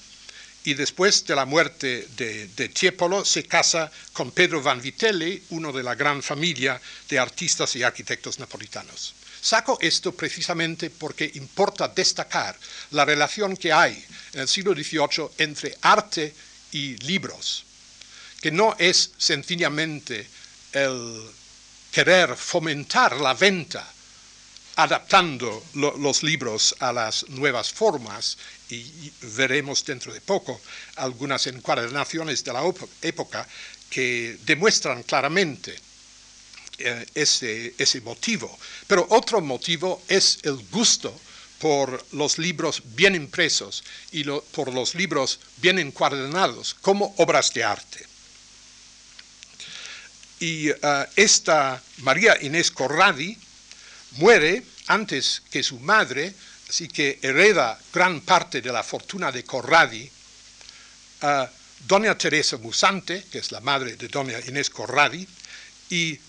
[0.63, 5.95] y después de la muerte de, Tiepolo se casa con Pedro Vanvitelli, uno de la
[5.95, 9.15] gran familia de artistas y arquitectos napolitanos.
[9.41, 12.57] Saco esto precisamente porque importa destacar
[12.91, 16.33] la relación que hay en el siglo XVIII entre arte
[16.73, 17.63] y libros,
[18.41, 20.27] que no es sencillamente
[20.73, 21.21] el
[21.91, 23.93] querer fomentar la venta
[24.81, 28.37] adaptando los libros a las nuevas formas
[28.69, 30.61] y veremos dentro de poco
[30.95, 32.63] algunas encuadernaciones de la
[33.01, 33.45] época
[33.89, 35.75] que demuestran claramente
[36.77, 38.57] eh, ese, ese motivo.
[38.87, 41.13] Pero otro motivo es el gusto
[41.59, 48.05] por los libros bien impresos y por los libros bien encuadernados como obras de arte.
[50.39, 50.75] Y uh,
[51.17, 53.37] esta María Inés Corradi
[54.13, 56.33] muere antes que su madre,
[56.69, 60.09] así que hereda gran parte de la fortuna de Corradi.
[61.21, 61.45] Uh,
[61.87, 65.25] Doña Teresa Musante, que es la madre de Doña Inés Corradi,
[65.89, 66.19] y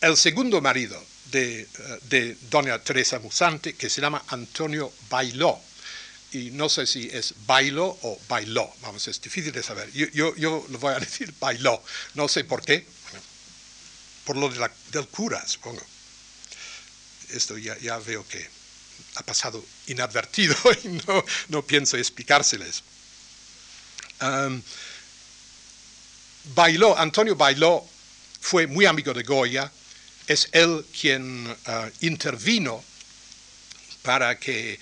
[0.00, 1.02] el segundo marido
[1.32, 1.66] de,
[2.08, 5.60] de Doña Teresa Musante, que se llama Antonio Bailó
[6.32, 9.92] y no sé si es bailo o bailó, vamos, es difícil de saber.
[9.92, 11.82] Yo, yo, lo voy a decir bailó,
[12.14, 12.86] no sé por qué,
[14.24, 15.82] por lo del cura, supongo.
[17.32, 18.48] Esto ya, veo que
[19.16, 22.82] ha pasado inadvertido y no, no pienso explicárseles.
[26.54, 27.84] Bailó, Antonio Bailó
[28.40, 29.70] fue muy amigo de Goya,
[30.26, 32.84] es él quien ah, intervino
[34.02, 34.78] para que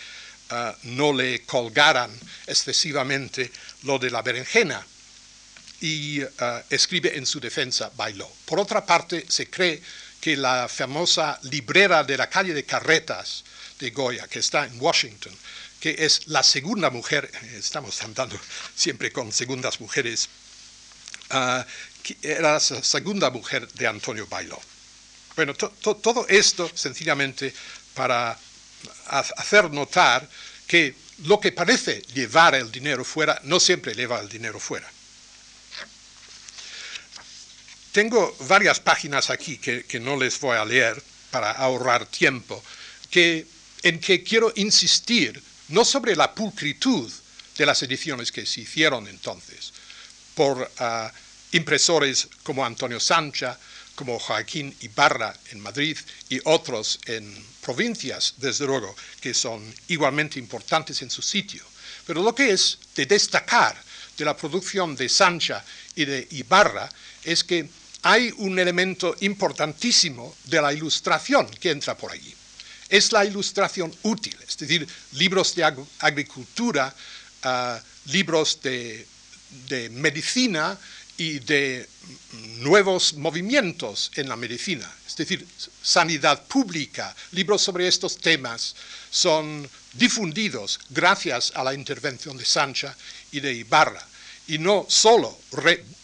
[0.51, 2.11] ah, no le colgaran
[2.47, 3.51] excesivamente
[3.83, 4.87] lo de la berenjena
[5.81, 6.29] y uh,
[6.69, 8.31] escribe en su defensa Bailó.
[8.45, 9.83] Por otra parte, se cree
[10.21, 13.45] que la famosa librera de la calle de Carretas
[13.79, 15.35] de Goya, que está en Washington,
[15.81, 18.39] que es la segunda mujer, estamos andando
[18.75, 20.29] siempre con segundas mujeres,
[21.31, 21.65] uh,
[22.23, 24.61] era la segunda mujer de Antonio Bailó.
[25.37, 27.55] Bueno, todo esto sencillamente
[27.95, 28.37] para
[29.07, 30.29] hacer notar
[30.67, 34.91] que lo que parece llevar el dinero fuera no siempre lleva el dinero fuera.
[37.93, 42.63] Tengo varias páginas aquí que, no les voy a leer para ahorrar tiempo,
[43.11, 43.47] que,
[43.83, 47.11] en que quiero insistir no sobre la pulcritud
[47.57, 49.73] de las ediciones que se hicieron entonces
[50.35, 51.13] por ah,
[51.53, 53.59] impresores como Antonio Sancha,
[53.97, 55.99] como Joaquín Ibarra en Madrid
[56.29, 61.65] y otros en provincias, desde luego, que son igualmente importantes en su sitio.
[62.07, 63.77] Pero lo que es de destacar
[64.17, 66.89] de la producción de Sancha y de Ibarra
[67.25, 67.69] es que
[68.03, 72.35] hay un elemento importantísimo de la ilustración que entra por allí.
[72.89, 75.65] Es la ilustración útil, es decir, libros de
[76.01, 76.95] agricultura,
[77.43, 79.07] ah, libros de,
[79.91, 80.79] medicina
[81.17, 81.89] y de
[82.61, 85.47] nuevos movimientos en la medicina, es decir,
[85.83, 88.75] sanidad pública, libros sobre estos temas
[89.11, 92.97] son difundidos gracias a la intervención de Sancha
[93.33, 94.07] y de Ibarra,
[94.47, 95.39] y no solo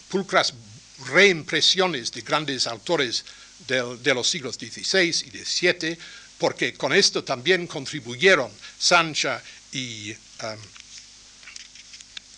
[0.08, 0.52] pulcras
[1.06, 3.24] reimpresiones de grandes autores
[3.66, 5.98] de, los siglos XVI y XVII,
[6.38, 9.42] porque con esto también contribuyeron Sancha
[9.72, 10.58] y, um,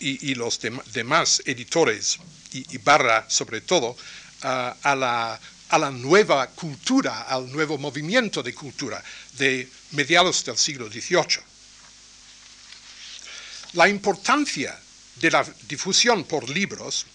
[0.01, 0.61] y, los
[0.93, 2.19] demás editores,
[2.53, 3.97] y, Barra sobre todo,
[4.43, 9.03] a, la, a la nueva cultura, al nuevo movimiento de cultura
[9.37, 11.43] de mediados del siglo XVIII.
[13.75, 14.79] La importancia
[15.17, 17.07] de la difusión por libros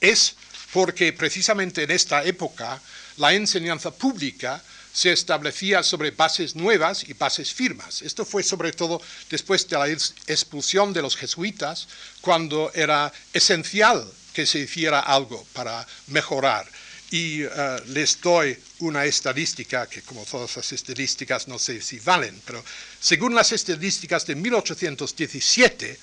[0.00, 0.36] es
[0.72, 2.80] porque precisamente en esta época
[3.16, 4.62] la enseñanza pública
[4.96, 8.00] se establecía sobre bases nuevas y bases firmas.
[8.00, 11.86] Esto fue sobre todo después de la expulsión de los jesuitas,
[12.22, 16.66] cuando era esencial que se hiciera algo para mejorar.
[17.10, 17.48] Y eh,
[17.88, 22.64] les doy una estadística que como todas las estadísticas no sé si valen, pero
[22.98, 25.98] según las estadísticas de 1817,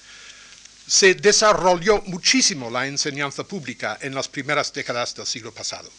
[0.88, 5.90] se desarrolló muchísimo la enseñanza pública en las primeras décadas del siglo pasado.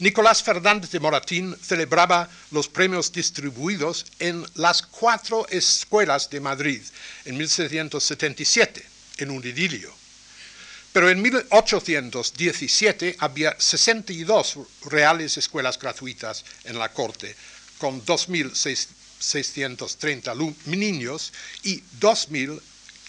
[0.00, 6.80] Nicolás Fernández de Moratín celebraba los premios distribuidos en las cuatro escuelas de Madrid
[7.26, 8.82] en 1777,
[9.18, 9.94] en un idilio.
[10.94, 17.36] Pero en 1817 había 62 reales escuelas gratuitas en la corte,
[17.76, 21.30] con 2.630 niños
[21.62, 21.82] y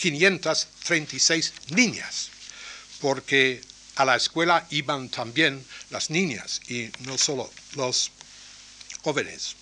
[0.02, 2.30] 2.536 niñas,
[3.00, 3.62] porque
[3.96, 8.12] a la escuela iban también las niñas y no solo los
[9.04, 9.56] jóvenes.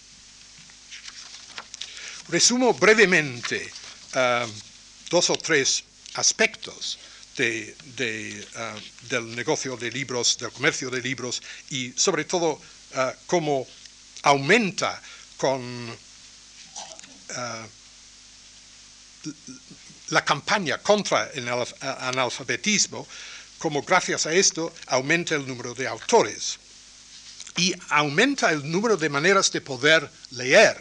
[2.29, 3.71] Resumo brevemente
[4.13, 4.47] eh,
[5.09, 5.83] dos o tres
[6.13, 6.99] aspectos
[7.37, 7.75] eh,
[9.09, 12.61] del negocio de libros, del comercio de libros y sobre todo
[12.93, 13.67] eh, cómo
[14.23, 15.01] aumenta
[15.37, 15.97] con
[20.10, 21.47] la campaña contra el
[21.82, 23.07] analfabetismo
[23.60, 26.57] como gracias a esto aumenta el número de autores
[27.57, 30.78] y aumenta el número de maneras de poder leer,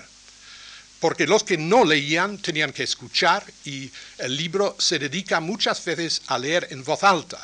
[1.01, 6.23] porque los que no leían tenían que escuchar y el libro se dedica muchas veces
[6.29, 7.41] a leer en voz alta.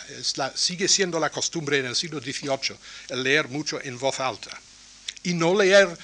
[0.55, 2.77] sigue siendo la costumbre en el siglo XVIII
[3.09, 4.51] el leer mucho en voz alta.
[5.25, 5.97] Y no leer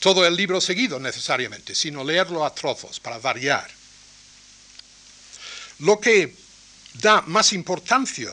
[0.00, 3.70] todo el libro seguido necesariamente, sino leerlo a trozos para variar.
[5.80, 6.44] Lo que
[6.94, 8.30] da más importancia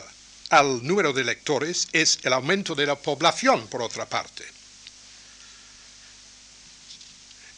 [0.50, 4.46] al número de lectores es el aumento de la población, por otra parte.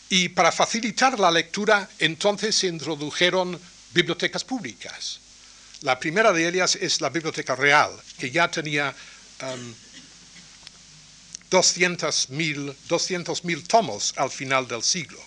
[0.09, 3.59] Y para facilitar la lectura, entonces se introdujeron
[3.93, 5.19] bibliotecas públicas.
[5.81, 8.95] La primera de ellas es la Biblioteca Real, que ya tenía
[11.49, 15.19] 200.000 um, tomos al final del siglo.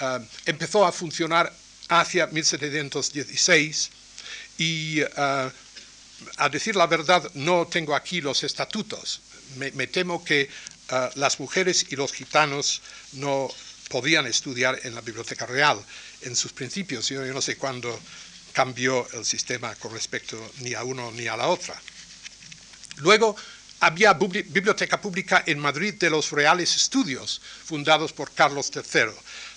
[0.00, 1.52] Um, empezó a funcionar
[1.88, 3.90] hacia 1716
[4.58, 5.50] y uh,
[6.38, 9.20] a decir la verdad, no tengo aquí los estatutos.
[9.56, 10.48] Me, temo que
[10.90, 12.82] ah, las mujeres y los gitanos
[13.12, 13.48] no
[13.88, 15.78] podían estudiar en la Biblioteca Real
[16.22, 17.08] en sus principios.
[17.08, 17.98] Yo, no sé cuándo
[18.52, 21.80] cambió el sistema con respecto ni a uno ni a la otra.
[22.96, 23.36] Luego
[23.80, 29.12] había biblioteca pública en Madrid de los Reales Estudios, fundados por Carlos III,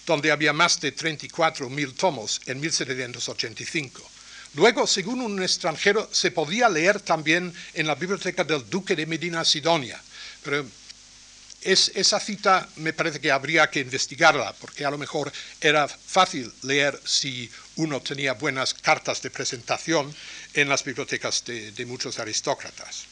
[0.10, 4.02] donde había más de 34.000 tomos en 1785.
[4.56, 9.46] Luego, según un extranjero, se podía leer también en la biblioteca del duque de Medina
[9.46, 10.02] Sidonia,
[10.44, 10.66] pero
[11.62, 15.32] esa cita me parece que habría que investigarla, porque a lo mejor
[15.62, 20.12] era fácil leer si uno tenía buenas cartas de presentación
[20.56, 23.04] en las bibliotecas de muchos aristócratas.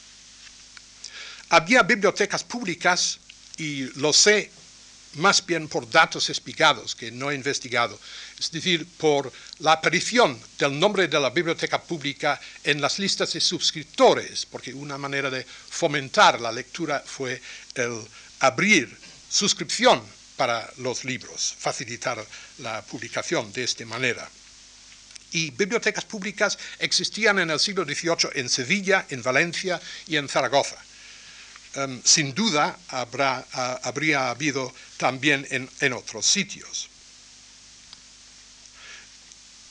[1.50, 3.20] Había bibliotecas públicas,
[3.58, 4.52] y lo sé
[5.18, 8.00] más bien por datos explicados que no he investigado,
[8.40, 13.42] es decir, por la aparición del nombre de la biblioteca pública en las listas de
[13.42, 17.42] suscriptores, porque una manera de fomentar la lectura fue
[17.76, 18.02] el
[18.40, 18.96] abrir
[19.30, 20.02] suscripción
[20.36, 22.24] para los libros, facilitar
[22.60, 24.30] la publicación de esta manera.
[25.32, 30.78] Y bibliotecas públicas existían en el siglo XVIII en Sevilla, en Valencia y en Zaragoza.
[31.78, 36.90] Em, sin duda habría habido también en, otros sitios.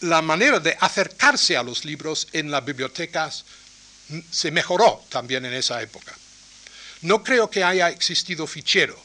[0.03, 3.45] La manera de acercarse a los libros en las bibliotecas
[4.31, 6.17] se mejoró también en esa época.
[7.03, 8.97] No creo que haya existido fichero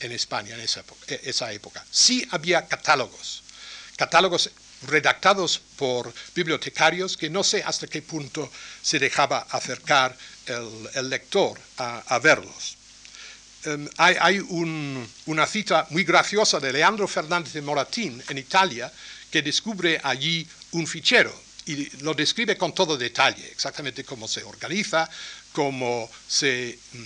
[0.00, 1.14] en España en esa época.
[1.14, 1.86] E, esa época.
[1.92, 3.44] Sí había catálogos,
[3.96, 4.50] catálogos
[4.82, 8.50] redactados por bibliotecarios que no sé hasta qué punto
[8.82, 10.16] se dejaba acercar
[10.48, 12.76] el, lector a, verlos.
[13.64, 14.38] Em, hay,
[15.26, 18.92] una cita muy graciosa de Leandro Fernández de Moratín en Italia
[19.30, 21.34] que descubre allí un fichero
[21.66, 25.08] y lo describe con todo detalle, exactamente cómo se organiza,
[25.52, 27.02] cómo se mm,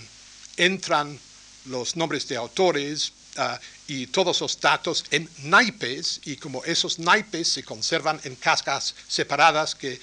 [0.57, 1.19] entran
[1.67, 3.59] los nombres de autores, ah,
[3.93, 9.75] y todos los datos en naipes y como esos naipes se conservan en cascas separadas
[9.75, 10.01] que,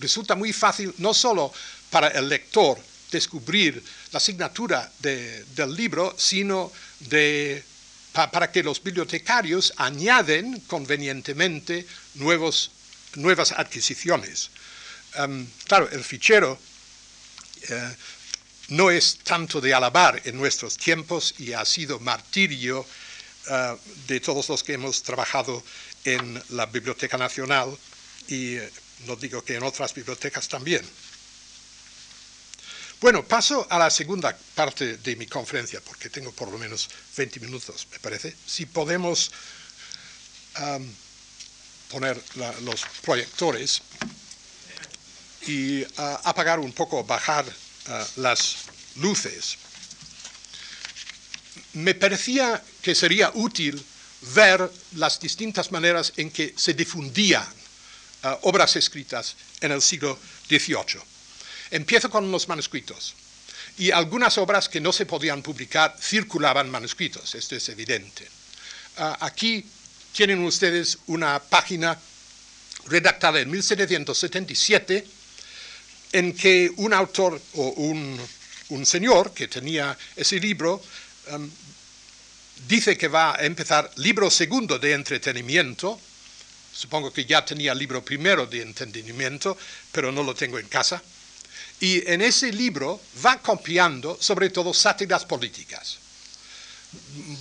[0.00, 1.52] resulta muy fácil no solo
[1.90, 2.78] para el lector
[3.10, 3.82] descubrir
[4.12, 6.72] la asignatura del libro, sino
[8.12, 12.70] para que los bibliotecarios añaden convenientemente nuevos,
[13.14, 14.50] nuevas adquisiciones.
[15.14, 16.58] Em, claro, el fichero
[17.68, 17.96] eh,
[18.68, 22.86] no es tanto de alabar en nuestros tiempos y ha sido martirio
[23.48, 23.76] eh,
[24.06, 25.62] de todos los que hemos trabajado
[26.04, 27.76] en la Biblioteca Nacional
[28.28, 28.70] y eh,
[29.06, 30.82] no digo que en otras bibliotecas también.
[33.00, 37.40] Bueno, paso a la segunda parte de mi conferencia, porque tengo por lo menos 20
[37.40, 38.36] minutos, me parece.
[38.46, 39.30] Si podemos
[41.88, 42.22] poner
[42.60, 43.80] los proyectores
[45.46, 47.46] y apagar un poco, bajar
[48.16, 48.56] las
[48.96, 49.56] luces.
[51.72, 53.82] Me parecía que sería útil
[54.34, 57.48] ver las distintas maneras en que se difundían
[58.42, 60.18] obras escritas en el siglo
[60.50, 61.09] XVIII.
[61.70, 63.14] Empiezo con los manuscritos.
[63.78, 68.28] Y algunas obras que no se podían publicar circulaban manuscritos, esto es evidente.
[69.20, 69.64] aquí
[70.12, 71.98] tienen ustedes una página
[72.86, 75.06] redactada en 1777
[76.12, 78.18] en que un autor o un,
[78.84, 80.82] señor que tenía ese libro
[81.32, 81.50] um,
[82.68, 86.00] dice que va a empezar libro segundo de entretenimiento,
[86.72, 89.56] supongo que ya tenía libro primero de entretenimiento,
[89.92, 91.02] pero no lo tengo en casa,
[91.80, 95.98] y en ese libro va copiando sobre todo sátiras políticas.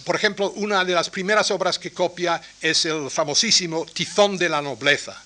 [0.06, 4.62] Por ejemplo, una de las primeras obras que copia es el famosísimo Tizón de la
[4.62, 5.22] Nobleza,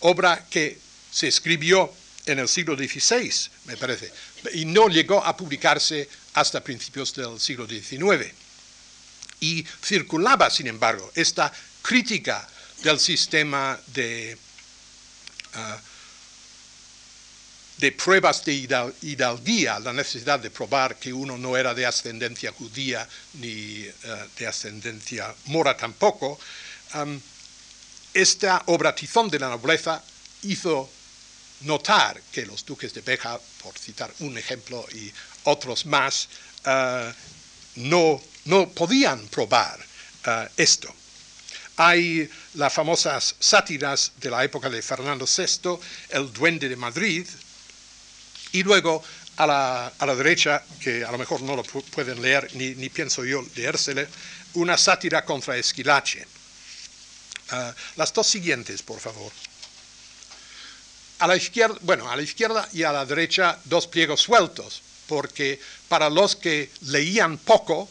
[0.00, 0.78] obra que
[1.10, 1.92] se escribió
[2.26, 3.32] en el siglo XVI,
[3.64, 4.12] me parece,
[4.54, 8.32] y no llegó a publicarse hasta principios del siglo XIX.
[9.40, 12.48] Y circulaba, sin embargo, esta crítica
[12.82, 14.36] del sistema de,
[15.54, 15.80] ah,
[17.78, 18.54] de pruebas de
[19.02, 24.46] hidalguía, la necesidad de probar que uno no era de ascendencia judía ni ah, de
[24.46, 26.38] ascendencia mora tampoco.
[28.14, 30.02] esta obra Tizón de la nobleza
[30.42, 30.88] hizo
[31.62, 35.12] notar que los duques de Beja, por citar un ejemplo y
[35.44, 36.28] otros más,
[36.64, 37.12] eh,
[37.76, 39.78] no, no, podían probar
[40.26, 40.92] eh, esto.
[41.76, 45.78] Hay las famosas sátiras de la época de Fernando VI,
[46.10, 47.26] El Duende de Madrid,
[48.52, 49.02] y luego
[49.36, 52.88] a la, a la derecha, que a lo mejor no lo pueden leer, ni, ni
[52.88, 54.06] pienso yo leérsele,
[54.54, 56.26] una sátira contra Esquilache.
[57.52, 59.32] Eh, las dos siguientes, por favor.
[61.18, 65.60] A la izquierda, bueno, a la izquierda y a la derecha dos pliegos sueltos, porque
[65.88, 67.88] para los que leían poco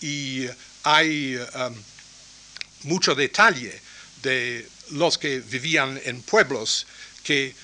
[0.00, 0.46] y
[0.84, 1.74] hay um,
[2.84, 3.80] mucho detalle
[4.22, 6.86] de los que vivían en pueblos
[7.24, 7.54] que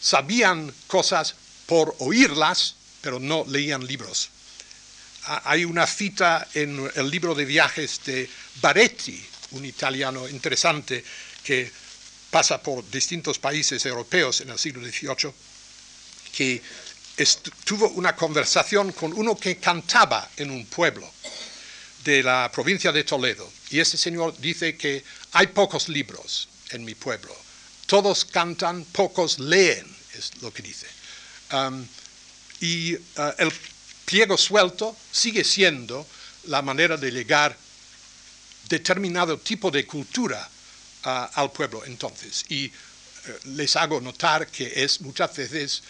[0.00, 1.34] sabían cosas
[1.66, 4.30] por oírlas, pero no leían libros.
[5.44, 9.20] Hay una cita en el libro de viajes de Baretti,
[9.52, 11.04] un italiano interesante
[11.42, 11.70] que
[12.30, 15.32] pasa por distintos países europeos en el siglo XVIII,
[16.32, 16.62] que
[17.64, 21.10] tuvo una conversación con uno que cantaba en un pueblo
[22.04, 23.50] de la provincia de Toledo.
[23.70, 25.02] Y este señor dice que
[25.32, 27.34] hay pocos libros en mi pueblo.
[27.86, 30.86] Todos cantan, pocos leen, es lo que dice.
[32.60, 33.00] Y uh,
[33.38, 33.52] el
[34.04, 36.06] pliego suelto sigue siendo
[36.44, 37.56] la manera de llegar
[38.68, 40.48] determinado tipo de cultura
[41.02, 42.44] al pueblo entonces.
[42.48, 42.72] Y eh,
[43.44, 45.82] les hago notar que es muchas veces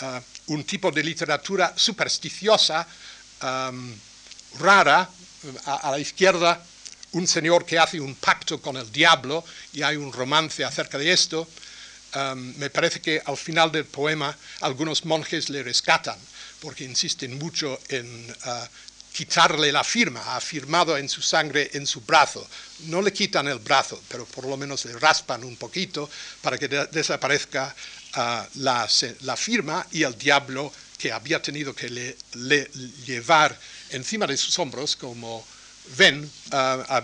[0.00, 2.86] eh, un tipo de literatura supersticiosa,
[4.58, 5.08] rara,
[5.64, 6.62] a, la izquierda
[7.12, 11.10] un señor que hace un pacto con el diablo y hay un romance acerca de
[11.10, 11.48] esto.
[12.34, 16.18] Me parece que al final del poema algunos monjes le rescatan
[16.60, 18.68] porque insisten mucho en eh,
[19.12, 22.46] quitarle la firma, ha firmado en su sangre en su brazo.
[22.86, 26.08] No le quitan el brazo, pero por lo menos le raspan un poquito
[26.42, 27.74] para que desaparezca
[28.14, 28.86] ah, la,
[29.36, 32.70] firma y el diablo que había tenido que le,
[33.06, 33.58] llevar
[33.90, 35.44] encima de sus hombros, como
[35.96, 37.02] ven, ah,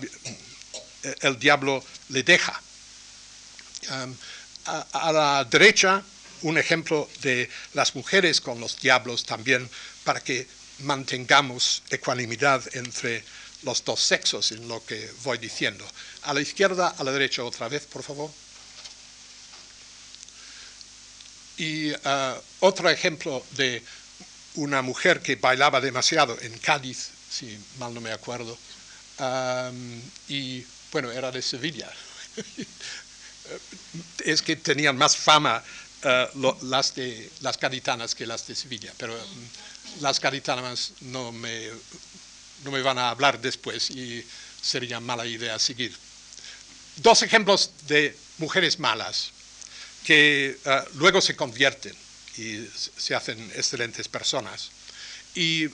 [1.20, 2.60] el diablo le deja.
[4.66, 6.02] A la derecha,
[6.42, 9.68] un ejemplo de las mujeres con los diablos también,
[10.04, 10.46] para que
[10.80, 13.24] mantengamos ecuanimidad entre
[13.62, 15.84] los dos sexos en lo que voy diciendo.
[16.22, 18.30] A la izquierda, a la derecha otra vez, por favor.
[21.56, 21.96] Y uh,
[22.60, 23.82] otro ejemplo de
[24.56, 28.56] una mujer que bailaba demasiado en Cádiz, si mal no me acuerdo,
[30.28, 31.90] y bueno, era de Sevilla.
[34.24, 35.62] es que tenían más fama
[36.04, 41.68] uh, las, de, las gaditanas que las de Sevilla, pero um, las caritanas no me,
[42.64, 44.24] no me van a hablar después y
[44.60, 45.96] sería mala idea seguir.
[46.96, 49.30] Dos ejemplos de mujeres malas
[50.04, 51.94] que eh, luego se convierten
[52.36, 52.66] y
[52.96, 54.70] se hacen excelentes personas.
[55.34, 55.66] Y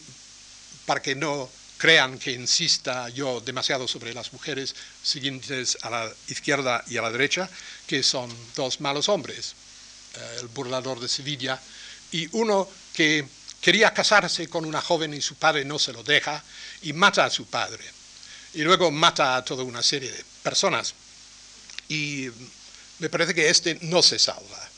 [0.86, 1.50] para que no
[1.82, 4.72] crean que insista yo demasiado sobre las mujeres
[5.02, 7.50] siguientes a la izquierda y a la derecha,
[7.88, 9.56] que son dos malos hombres,
[10.14, 11.60] eh, el burlador de Sevilla
[12.12, 13.26] y uno que
[13.60, 16.40] quería casarse con una joven y su padre no se lo deja
[16.82, 17.82] y mata a su padre.
[18.54, 20.94] Y luego mata a toda una serie de personas.
[21.88, 22.28] Y
[23.00, 24.70] me parece que este no se salva,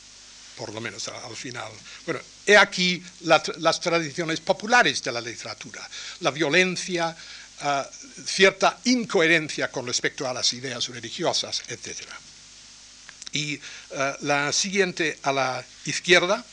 [0.55, 1.71] por lo menos al final.
[2.05, 5.87] Bueno, he aquí las tradiciones populares de la literatura,
[6.21, 7.15] la violencia,
[7.61, 7.87] ah,
[8.25, 12.01] cierta incoherencia con respecto a las ideas religiosas, etc.
[13.33, 13.59] Y
[13.95, 16.43] ah, la siguiente a la izquierda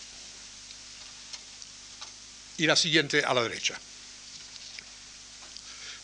[2.58, 3.78] y la siguiente a la derecha.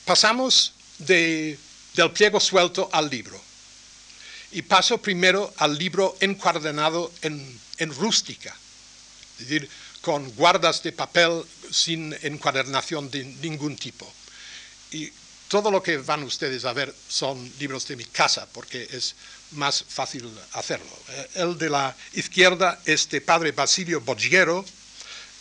[0.05, 1.59] Pasamos del
[2.15, 3.41] pliego suelto al libro.
[4.51, 8.55] Y paso primero al libro encuadernado en, en rústica,
[9.39, 9.69] es decir,
[10.01, 14.11] con guardas de papel sin encuadernación de ningún tipo.
[14.91, 15.11] Y
[15.49, 19.15] todo lo que van ustedes a ver son libros de mi casa, porque es
[19.53, 20.91] más fácil hacerlo.
[21.09, 24.65] Eh, el de la izquierda es de padre Basilio Boggiero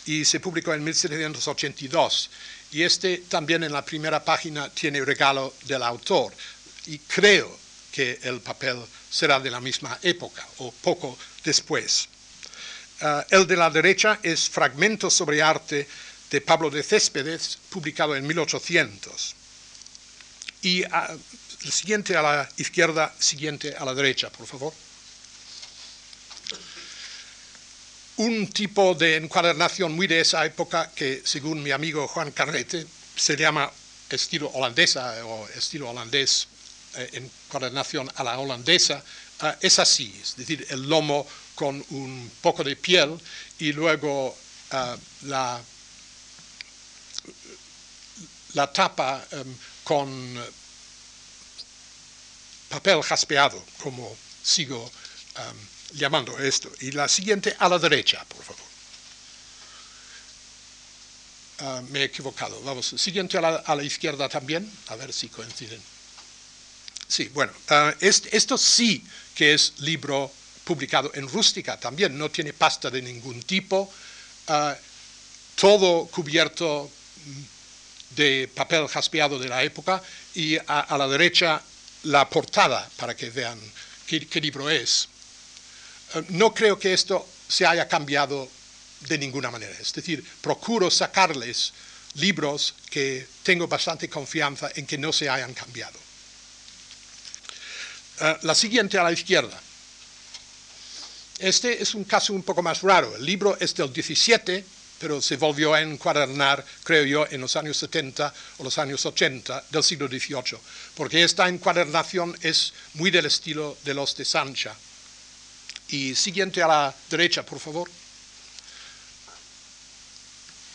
[0.06, 2.30] y se publicó en 1782.
[2.72, 6.32] Y este también en la primera página tiene regalo del autor.
[6.86, 7.58] Y creo
[7.92, 12.08] que el papel será de la misma época o poco después.
[13.00, 15.86] Ah, el de la derecha es Fragmentos sobre arte
[16.30, 19.34] de Pablo de Céspedes, publicado en 1800.
[20.62, 21.14] Y ah,
[21.64, 24.74] el siguiente a la izquierda, siguiente a la derecha, por favor.
[28.16, 32.84] Un tipo de encuadernación muy de esa época que, según mi amigo Juan Carrete,
[33.14, 33.70] se llama
[34.10, 36.48] estilo holandesa o estilo holandés,
[36.96, 39.04] eh, encuadernación a la holandesa,
[39.38, 41.28] ah, es así, es decir, el lomo
[41.58, 43.18] con un poco de piel
[43.58, 44.38] y luego
[44.70, 45.60] ah, la,
[48.54, 50.06] la tapa em, con
[52.68, 56.70] papel jaspeado, como sigo um, llamando esto.
[56.80, 58.68] Y la siguiente a la derecha, por favor.
[61.60, 62.62] Uh, me he equivocado.
[62.62, 65.82] Vamos, siguiente a la, izquierda también, a ver si coinciden.
[67.08, 69.04] Sí, bueno, uh, esto sí
[69.34, 70.30] que es libro
[70.68, 73.90] publicado en rústica también, no tiene pasta de ningún tipo,
[74.48, 74.52] uh,
[75.56, 76.90] todo cubierto
[78.10, 80.02] de papel jaspeado de la época
[80.34, 81.62] y a la derecha
[82.04, 83.58] la portada para que vean
[84.06, 85.08] qué, libro es.
[86.14, 88.48] Eh, no creo que esto se haya cambiado
[89.08, 89.72] de ninguna manera.
[89.80, 91.72] Es decir, procuro sacarles
[92.14, 95.98] libros que tengo bastante confianza en que no se hayan cambiado.
[98.20, 99.60] Eh, la siguiente a la izquierda.
[101.38, 103.14] Este es un caso un poco más raro.
[103.16, 104.64] El libro es del 17
[104.98, 109.66] pero se volvió a encuadernar, creo yo, en los años 70 o los años 80
[109.70, 110.58] del siglo XVIII,
[110.94, 114.74] porque esta encuadernación es muy del estilo de los de Sancha.
[115.88, 117.88] Y siguiente a la derecha, por favor.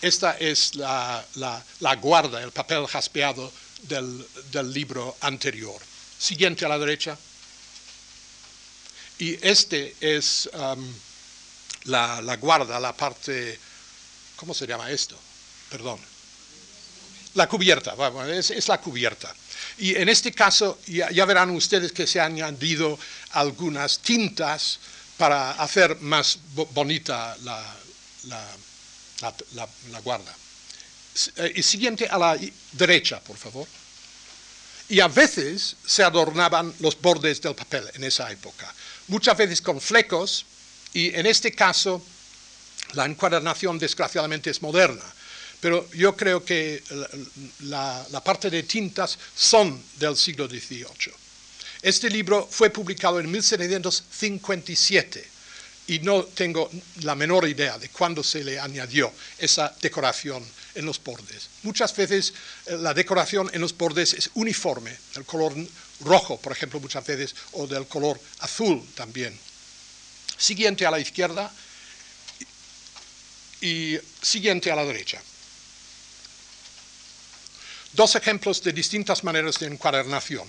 [0.02, 1.24] Esta es la,
[2.02, 3.52] guarda, el papel jaspeado
[3.84, 4.26] del,
[4.74, 5.80] libro anterior.
[6.18, 7.18] Siguiente a la derecha.
[9.24, 10.94] Y este es um,
[11.86, 13.58] la, la guarda, la parte
[14.36, 15.18] ¿Cómo se llama esto?
[15.70, 15.98] Perdón.
[17.36, 17.96] La cubierta,
[18.28, 19.34] es, la cubierta.
[19.78, 23.00] Y en este caso ya, verán ustedes que se han añadido
[23.32, 24.80] algunas tintas
[25.16, 26.40] para hacer más
[26.74, 27.74] bonita la,
[29.22, 30.36] la, guarda.
[31.38, 32.38] Eh, y siguiente a la
[32.74, 33.66] derecha, por favor.
[34.90, 38.72] Y a veces se adornaban los bordes del papel en esa época,
[39.08, 40.46] muchas veces con flecos,
[40.94, 42.02] y en este caso
[42.94, 45.04] la encuadernación, desgraciadamente, es moderna,
[45.60, 46.84] pero yo creo que
[47.62, 51.14] la, parte de tintas son del siglo XVIII.
[51.82, 55.34] Este libro fue publicado en 1757
[55.88, 56.70] y no tengo
[57.02, 60.46] la menor idea de cuándo se le añadió esa decoración
[60.76, 61.50] en los bordes.
[61.64, 62.34] Muchas veces
[62.66, 65.54] eh, la decoración en los bordes es uniforme, del color
[66.04, 69.38] rojo, por ejemplo, muchas veces, o del color azul también.
[70.38, 71.52] Siguiente a la izquierda,
[73.64, 75.22] y siguiente a la derecha.
[77.94, 80.46] Dos ejemplos de distintas maneras de encuadernación.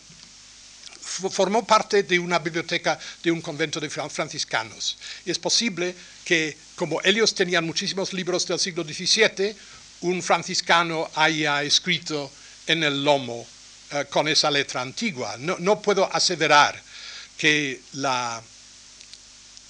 [0.99, 4.97] formó parte de una biblioteca de un convento de franciscanos.
[5.25, 9.55] Y es posible que, como ellos tenían muchísimos libros del siglo XVII,
[10.01, 12.31] un franciscano haya escrito
[12.67, 15.35] en el lomo uh, con esa letra antigua.
[15.39, 16.81] No, no puedo aseverar
[17.37, 18.41] que la,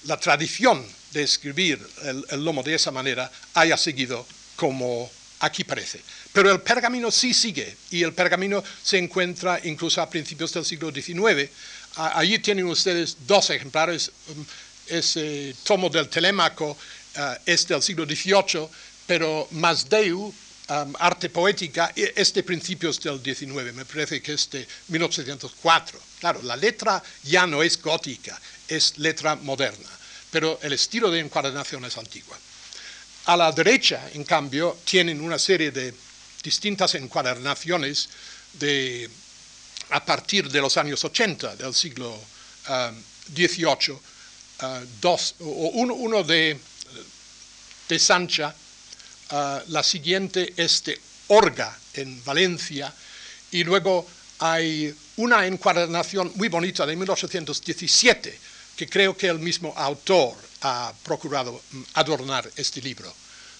[0.04, 6.00] la tradición de escribir el, lomo de esa manera haya seguido como aquí parece.
[6.32, 10.92] Pero el pergamino sí sigue y el pergamino se encuentra incluso a principios del siglo
[10.92, 11.50] XIX.
[11.96, 14.12] allí tienen ustedes dos ejemplares.
[14.28, 14.44] Um,
[14.90, 16.72] ese tomo del Telémaco
[17.16, 18.68] uh, es del siglo XVIII,
[19.06, 24.50] pero Masdeu, um, arte poética, e, es de principios del XIX, me parece que es
[24.50, 25.98] de 1804.
[26.18, 28.38] Claro, la letra ya no es gótica,
[28.68, 29.88] es letra moderna,
[30.30, 32.38] pero el estilo de encuadernación es antigua.
[33.26, 35.94] A la derecha, en cambio, tienen una serie de
[36.42, 38.08] distintas encuadernaciones
[38.54, 39.10] de,
[39.90, 42.18] a partir de los años 80 del siglo
[43.34, 46.58] XVIII, um, uh, dos, uno, uno de,
[47.88, 48.54] de, Sancha,
[49.32, 52.92] uh, la siguiente es de Orga en Valencia,
[53.52, 54.06] y luego
[54.38, 58.38] hay una encuadernación muy bonita de 1817,
[58.80, 63.14] que creo que el mismo autor ha procurado mm, adornar este libro,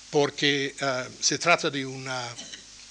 [0.09, 2.27] porque uh, se trata de una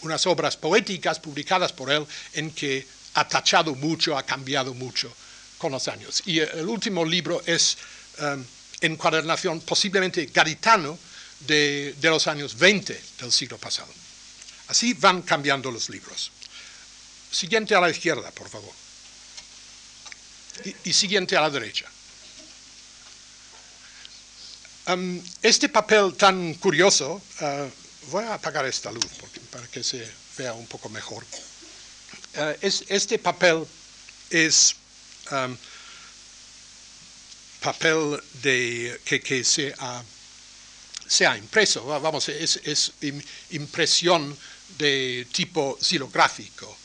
[0.01, 5.11] unas obras poéticas publicadas por él en que ha tachado mucho, ha cambiado mucho
[5.57, 6.21] con los años.
[6.27, 7.79] Y el último libro es
[8.21, 8.45] um,
[8.79, 10.99] encuadernación posiblemente garitano
[11.39, 13.91] de, de, los años 20 del siglo pasado.
[14.67, 16.31] Así van cambiando los libros.
[17.31, 18.73] Siguiente a la izquierda, por favor.
[20.83, 21.89] Y siguiente a la derecha.
[24.89, 27.69] Um, este papel tan curioso uh,
[28.09, 29.05] voy a apagar esta luz
[29.51, 30.03] para que se
[30.35, 31.23] vea un poco mejor.
[32.35, 33.67] Uh, es, este papel
[34.31, 34.75] es
[35.29, 35.55] um,
[37.59, 40.01] papel de, que, que se, ha,
[41.05, 42.93] se, ha, impreso, vamos, es, es
[43.51, 44.35] impresión
[44.79, 46.75] de tipo xilográfico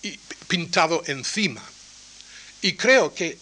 [0.00, 0.16] y
[0.48, 1.62] pintado encima.
[2.62, 3.38] Y creo que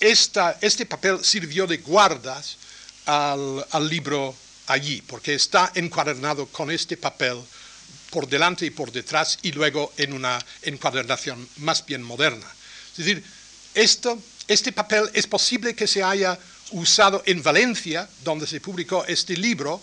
[0.00, 2.56] esta, este papel sirvió de guardas
[3.06, 4.34] al, libro
[4.66, 7.38] allí, porque está encuadernado con este papel
[8.10, 12.46] por delante y por detrás y luego en una encuadernación más bien moderna.
[12.92, 13.24] Es decir,
[13.74, 16.38] esto, este papel es posible que se haya
[16.72, 19.82] usado en Valencia, donde se publicó este libro,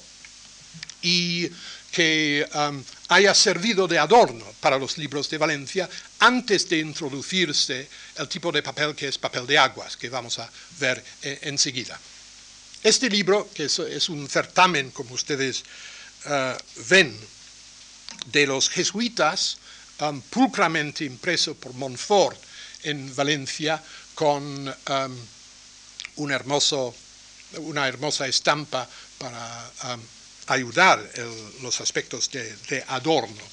[1.02, 1.50] y
[1.92, 5.88] que um, haya servido de adorno para los libros de Valencia
[6.20, 10.50] antes de introducirse el tipo de papel que es papel de aguas, que vamos a
[10.80, 12.00] ver eh, enseguida.
[12.84, 15.64] Este libro, que es, un certamen, como ustedes
[16.26, 16.58] uh,
[16.90, 17.18] ven,
[18.26, 19.58] de los jesuitas,
[20.02, 22.38] um, pulcramente impreso por Montfort
[22.84, 23.82] en Valencia,
[24.14, 25.18] con um,
[26.18, 30.02] una hermosa estampa para um,
[30.48, 31.00] ayudar
[31.62, 33.44] los aspectos de adorno.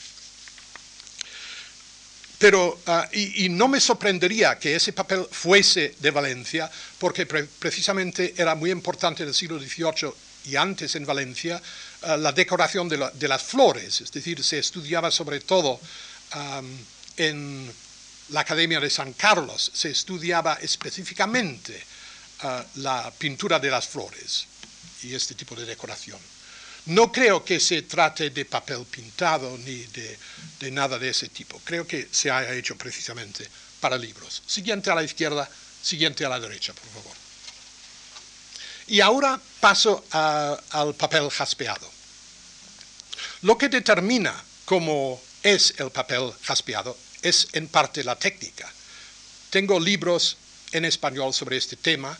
[2.41, 8.32] Pero, uh, y, no me sorprendería que ese papel fuese de Valencia, porque pre precisamente
[8.34, 10.11] era muy importante en el siglo XVIII
[10.47, 15.41] y antes en Valencia uh, la decoración de, las flores, es decir, se estudiaba sobre
[15.41, 15.78] todo
[16.34, 16.78] um,
[17.18, 17.70] en
[18.30, 21.76] la Academia de San Carlos, se estudiaba específicamente
[22.45, 24.47] uh, la pintura de las flores
[25.03, 26.18] y este tipo de decoración.
[26.91, 29.86] No creo que se trate de papel pintado ni
[30.59, 31.61] de, nada de ese tipo.
[31.62, 34.43] Creo que se haya hecho precisamente para libros.
[34.45, 35.49] Siguiente a la izquierda,
[35.80, 37.16] siguiente a la derecha, por favor.
[38.88, 41.88] Y ahora paso al papel jaspeado.
[43.43, 44.34] Lo que determina
[44.64, 48.68] cómo es el papel jaspeado es en parte la técnica.
[49.51, 50.36] Tengo libros
[50.72, 52.18] en español sobre este tema,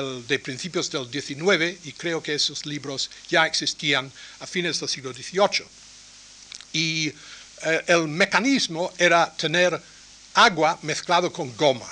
[0.00, 5.12] de principios del XIX y creo que esos libros ya existían a fines del siglo
[5.12, 5.66] XVIII.
[6.72, 9.80] Y eh, el mecanismo era tener
[10.34, 11.88] agua mezclado con goma,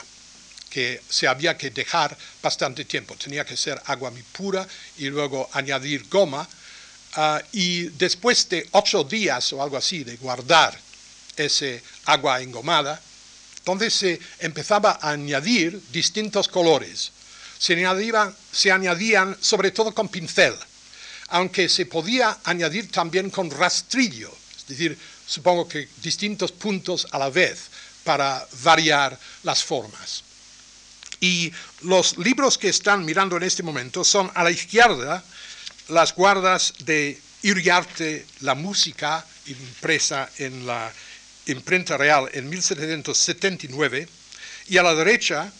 [0.70, 3.16] que se había que dejar bastante tiempo.
[3.16, 4.66] Tenía que ser agua muy pura
[4.98, 6.48] y luego añadir goma.
[7.16, 10.78] Uh, y después de ocho días o algo así de guardar
[11.36, 13.00] ese agua engomada,
[13.58, 17.10] entonces se empezaba a añadir distintos colores
[17.60, 20.54] se añadían, se añadían sobre todo con pincel.
[21.32, 27.30] aunque se podía añadir también con rastrillo, es decir, supongo que distintos puntos a la
[27.30, 27.70] vez
[28.02, 30.24] para variar las formas.
[31.20, 31.52] Y
[31.82, 35.22] los libros que están mirando en este momento son a la izquierda
[35.88, 40.92] las guardas de Iriarte, la música impresa en la
[41.46, 44.08] imprenta real en 1779,
[44.66, 45.52] y a la derecha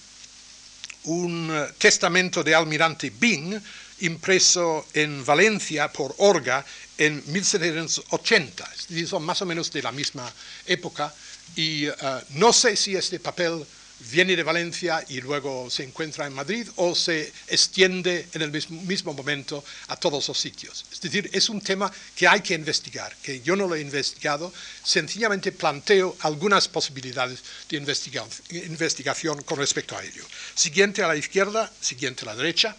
[1.05, 3.61] un eh, testamento de almirante Bing
[4.01, 6.65] impreso en Valencia por Orga
[6.97, 8.69] en 1780.
[9.07, 10.31] Son más o menos de la misma
[10.67, 11.13] época
[11.57, 11.95] y eh,
[12.31, 13.65] no sé si este papel
[14.11, 19.13] viene de Valencia y luego se encuentra en Madrid o se extiende en el mismo,
[19.13, 20.87] momento a todos los sitios.
[20.91, 24.53] Es decir, es un tema que hay que investigar, que yo no lo he investigado,
[24.83, 30.25] sencillamente planteo algunas posibilidades de investigación, con respecto a ello.
[30.55, 32.77] Siguiente a la izquierda, siguiente a la derecha.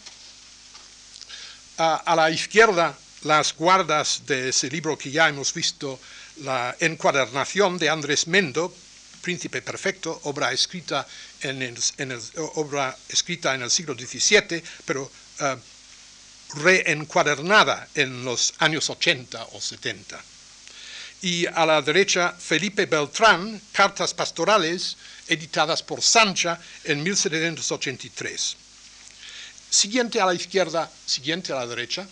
[1.78, 6.00] a la izquierda, las guardas de ese libro que ya hemos visto,
[6.44, 8.74] la encuadernación de Andrés Mendo,
[9.22, 11.08] Príncipe Perfecto, obra escrita
[11.42, 11.78] en el,
[13.72, 15.58] siglo XVII, pero uh,
[16.60, 20.22] reencuadernada en los años 80 o 70.
[21.22, 24.98] Y a la derecha, Felipe Beltrán, Cartas Pastorales,
[25.28, 28.58] editadas por Sancha en 1783.
[29.70, 32.08] Siguiente a la izquierda, siguiente a la derecha,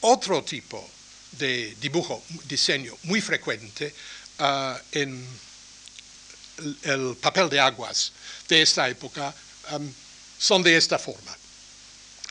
[0.00, 0.88] otro tipo
[1.32, 3.94] de dibujo, diseño muy frecuente,
[4.42, 5.22] Ah, en
[6.84, 8.12] el papel de aguas
[8.48, 9.34] de esta época
[10.38, 11.36] son de esta forma.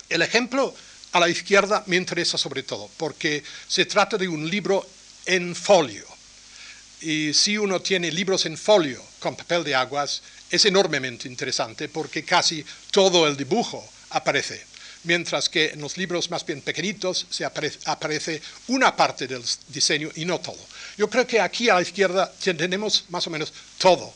[0.10, 0.74] El ejemplo
[1.12, 4.90] a la izquierda me interesa sobre todo porque se trata de un libro
[5.28, 6.06] en folio.
[7.02, 12.26] Y si uno tiene libros en folio con papel de aguas, es enormemente interesante porque
[12.26, 14.69] casi todo el dibujo aparece
[15.04, 20.26] mientras que en los libros más bien pequeñitos se aparece, una parte del diseño y
[20.26, 20.60] no todo.
[20.98, 24.14] Yo creo que aquí a la izquierda tenemos más o menos todo.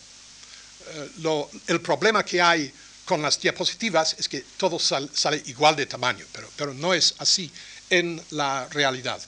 [0.87, 2.71] Eh, el problema que hay
[3.05, 7.51] con las diapositivas es que todo sale igual de tamaño, pero, pero no es así
[7.89, 9.21] en la realidad.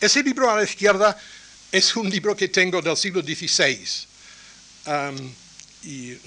[0.00, 1.18] Ese libro a la izquierda
[1.72, 4.06] es un libro que tengo del siglo XVI
[5.84, 6.18] y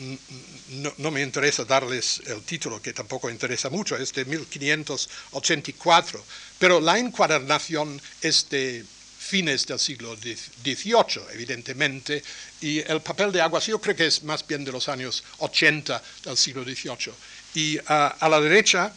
[0.98, 6.26] no, me interesa darles el título, que tampoco interesa mucho, es de 1584,
[6.58, 8.86] pero la encuadernación es de
[9.20, 12.24] fines del siglo XVIII, evidentemente,
[12.60, 16.02] y el papel de aguas yo creo que es más bien de los años 80
[16.26, 17.14] del siglo XVIII.
[17.54, 18.92] Y ah, a la derecha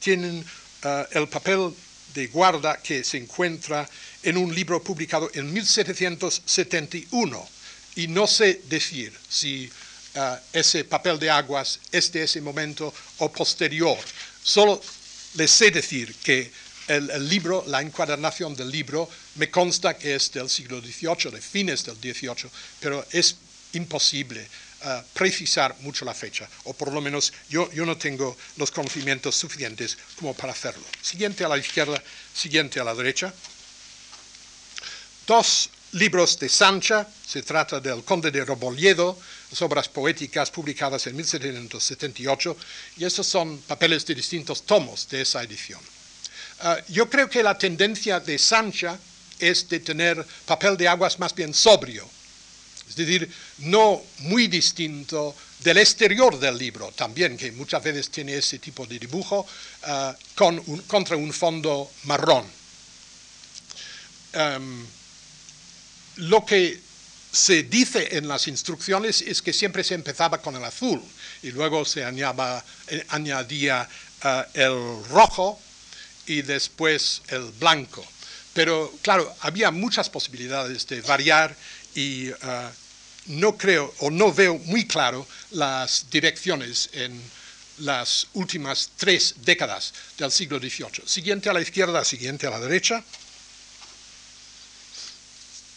[0.00, 0.44] tienen
[0.84, 1.74] ah, el papel
[2.14, 3.88] de guarda que se encuentra
[4.22, 7.48] en un libro publicado en 1771.
[7.96, 9.70] Y no sé decir si
[10.20, 13.96] Ah, ese papel de aguas es de ese momento o posterior.
[14.42, 14.82] Solo
[15.34, 16.50] les sé decir que
[16.88, 21.84] el, libro, la encuadernación del libro, me consta que es del siglo XVIII, de fines
[21.84, 22.50] del XVIII,
[22.80, 23.36] pero es
[23.74, 24.44] imposible
[24.82, 29.36] ah, precisar mucho la fecha, o por lo menos yo, yo no tengo los conocimientos
[29.36, 30.82] suficientes como para hacerlo.
[31.00, 32.02] Siguiente a la izquierda,
[32.34, 33.32] siguiente a la derecha.
[35.28, 39.18] Dos libros de Sancha, se trata del Conde de Robolledo,
[39.50, 42.56] las obras poéticas publicadas en 1778,
[42.98, 45.80] y esos son papeles de distintos tomos de esa edición.
[46.60, 48.98] Ah, yo creo que la tendencia de Sancha
[49.38, 52.08] es de tener papel de aguas más bien sobrio,
[52.88, 58.58] es decir, no muy distinto del exterior del libro también, que muchas veces tiene ese
[58.58, 59.46] tipo de dibujo,
[59.84, 62.44] ah, con contra un fondo marrón.
[64.32, 64.86] Em,
[66.18, 66.80] lo que
[67.32, 71.00] se dice en las instrucciones es que siempre se empezaba con el azul
[71.42, 73.88] y luego se eh, añadía
[74.24, 75.60] eh, el rojo
[76.26, 78.04] y después el blanco.
[78.52, 81.54] Pero claro, había muchas posibilidades de variar
[81.94, 82.34] y eh,
[83.26, 87.20] no creo o no veo muy claro las direcciones en
[87.78, 91.06] las últimas tres décadas del siglo XVIII.
[91.06, 93.04] Siguiente a la izquierda, siguiente a la derecha.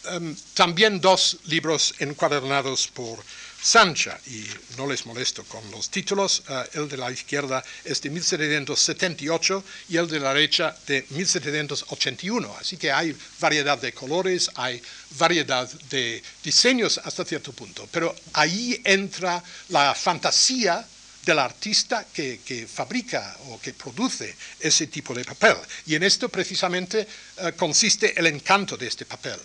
[0.04, 3.22] Em, también dos libros encuadernados por
[3.62, 4.44] Sancha, y
[4.76, 9.96] no les molesto con los títulos, eh, el de la izquierda es de 1778 y
[9.98, 16.20] el de la derecha de 1781, así que hay variedad de colores, hay variedad de
[16.42, 20.84] diseños hasta cierto punto, pero ahí entra la fantasía
[21.24, 25.54] del artista que, fabrica o que produce ese tipo de papel.
[25.86, 29.38] Y en esto precisamente eh, consiste el encanto de este papel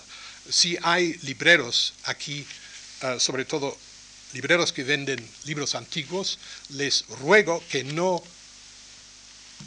[0.50, 2.46] si hay libreros aquí,
[3.02, 3.78] eh, sobre todo
[4.34, 6.40] libreros que venden libros antiguos,
[6.70, 8.22] les ruego que no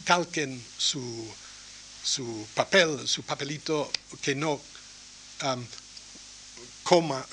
[0.04, 1.34] calquen su
[2.02, 3.90] su papel, su papelito
[4.22, 4.60] que no
[6.82, 7.24] coma,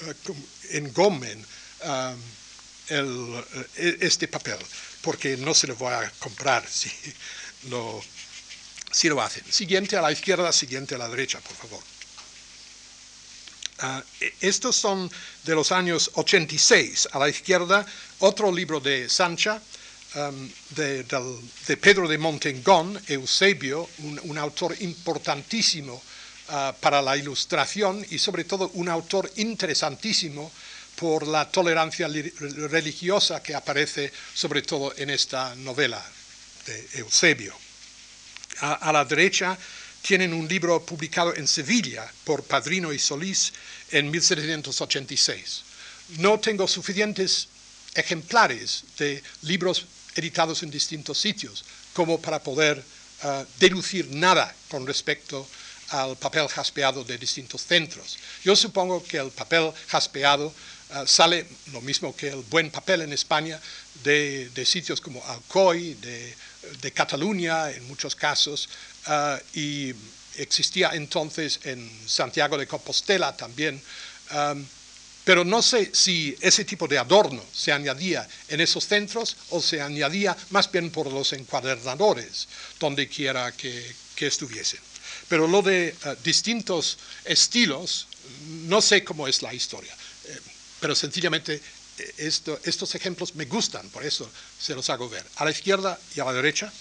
[0.72, 1.46] engomen
[1.84, 2.22] um,
[2.90, 3.44] el,
[3.76, 4.60] e, este papel,
[5.02, 6.64] porque no se lo voy a comprar
[7.70, 8.02] lo,
[8.92, 9.44] si lo hacen.
[9.52, 11.97] Siguiente a la izquierda, siguiente a la derecha, por favor.
[13.82, 14.02] Uh,
[14.42, 15.10] estos son
[15.44, 17.10] de los años 86.
[17.12, 17.86] A la izquierda,
[18.20, 19.62] otro libro de Sancha,
[20.16, 21.06] um, de,
[21.80, 28.90] Pedro de Montengón, Eusebio, un, autor importantísimo uh, para la ilustración y sobre todo un
[28.90, 30.52] autor interesantísimo
[30.96, 36.04] por la tolerancia religiosa que aparece sobre todo en esta novela
[36.66, 37.56] de Eusebio.
[38.62, 39.56] A, la derecha
[40.08, 43.52] tienen un libro publicado en Sevilla por Padrino y Solís
[43.92, 45.64] en 1786.
[46.20, 47.50] No tengo suficientes
[47.94, 49.86] ejemplares de libros
[50.16, 52.82] editados en distintos sitios como para poder
[53.24, 55.46] uh, deducir nada con respecto
[55.90, 58.18] al papel jaspeado de distintos centros.
[58.46, 63.12] Yo supongo que el papel jaspeado uh, sale, lo mismo que el buen papel en
[63.12, 63.60] España,
[64.06, 66.34] de, sitios como Alcoy, de,
[66.82, 68.70] de, Cataluña en muchos casos,
[69.08, 69.94] uh, y
[70.36, 73.82] existía entonces en Santiago de Compostela también.
[75.28, 79.82] Pero no sé si ese tipo de adorno se añadía en esos centros o se
[79.82, 82.48] añadía más bien por los encuadernadores,
[82.80, 84.80] donde quiera que, estuviesen.
[85.28, 88.08] Pero lo de eh, distintos estilos,
[88.70, 89.94] no sé cómo es la historia,
[90.26, 90.40] eh,
[90.80, 91.62] pero sencillamente
[91.98, 92.32] eh,
[92.64, 94.30] estos ejemplos me gustan, por eso
[94.60, 95.26] se los hago ver.
[95.38, 96.72] A la izquierda y a la derecha,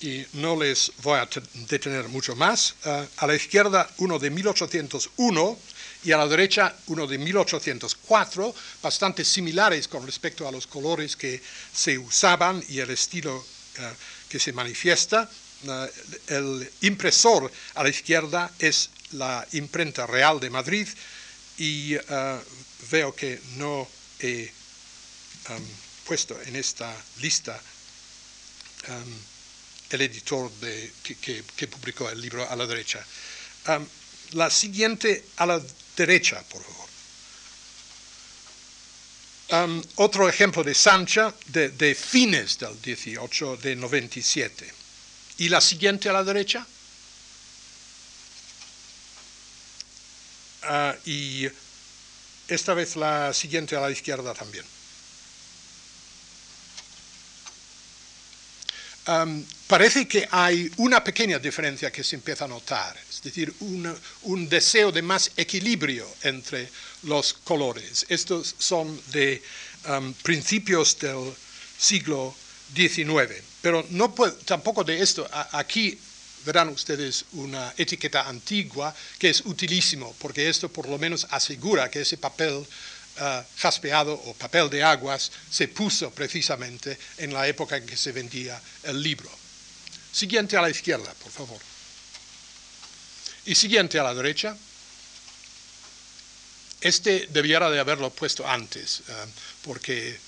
[0.00, 1.28] y no les voy a
[1.68, 2.74] detener mucho más.
[2.84, 5.58] a la izquierda uno de 1801
[6.04, 11.42] y a la derecha uno de 1804, bastante similares con respecto a los colores que
[11.72, 13.44] se usaban y el estilo
[13.78, 13.92] eh,
[14.28, 15.28] que se manifiesta.
[15.64, 15.90] Eh,
[16.28, 20.88] el impresor a la izquierda es la imprenta real de Madrid
[21.58, 21.94] y
[22.90, 23.88] veo que no
[24.20, 24.50] he
[25.50, 25.66] um,
[26.04, 27.60] puesto en esta lista
[28.88, 29.14] um,
[29.90, 33.04] el editor de, que, publicó el libro a la derecha.
[33.68, 33.86] Um,
[34.32, 35.60] la siguiente a la
[35.96, 36.88] derecha, por favor.
[39.52, 44.72] Um, otro ejemplo de Sancha de, fines del 18 de 97.
[45.38, 46.64] ¿Y la siguiente a la derecha?
[50.62, 51.48] Uh, y
[52.50, 54.64] esta vez la siguiente a la izquierda también.
[59.66, 64.92] Parece que hay una pequeña diferencia que se empieza a notar, es decir, un, deseo
[64.92, 66.68] de más equilibrio entre
[67.04, 68.06] los colores.
[68.08, 69.42] Estos son de
[70.22, 71.32] principios del
[71.78, 72.34] siglo
[72.74, 74.12] XIX, pero no
[74.44, 75.28] tampoco de esto.
[75.52, 75.98] aquí
[76.44, 82.02] verán ustedes una etiqueta antigua que es utilísimo, porque esto por lo menos asegura que
[82.02, 87.86] ese papel uh, jaspeado o papel de aguas se puso precisamente en la época en
[87.86, 89.30] que se vendía el libro.
[90.12, 91.60] Siguiente a la izquierda, por favor.
[93.46, 94.56] Y siguiente a la derecha.
[96.80, 99.28] Este debiera de haberlo puesto antes, uh,
[99.62, 100.18] porque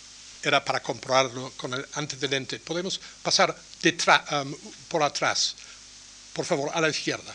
[0.43, 2.59] era para comprobarlo con el antecedente.
[2.59, 4.55] Podemos pasar um,
[4.89, 5.55] por atrás,
[6.33, 7.35] por favor, a la izquierda.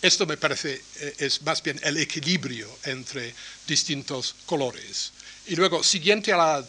[0.00, 3.34] Esto me parece eh, es más bien el equilibrio entre
[3.66, 5.12] distintos colores.
[5.46, 6.64] Y luego, siguiente a la...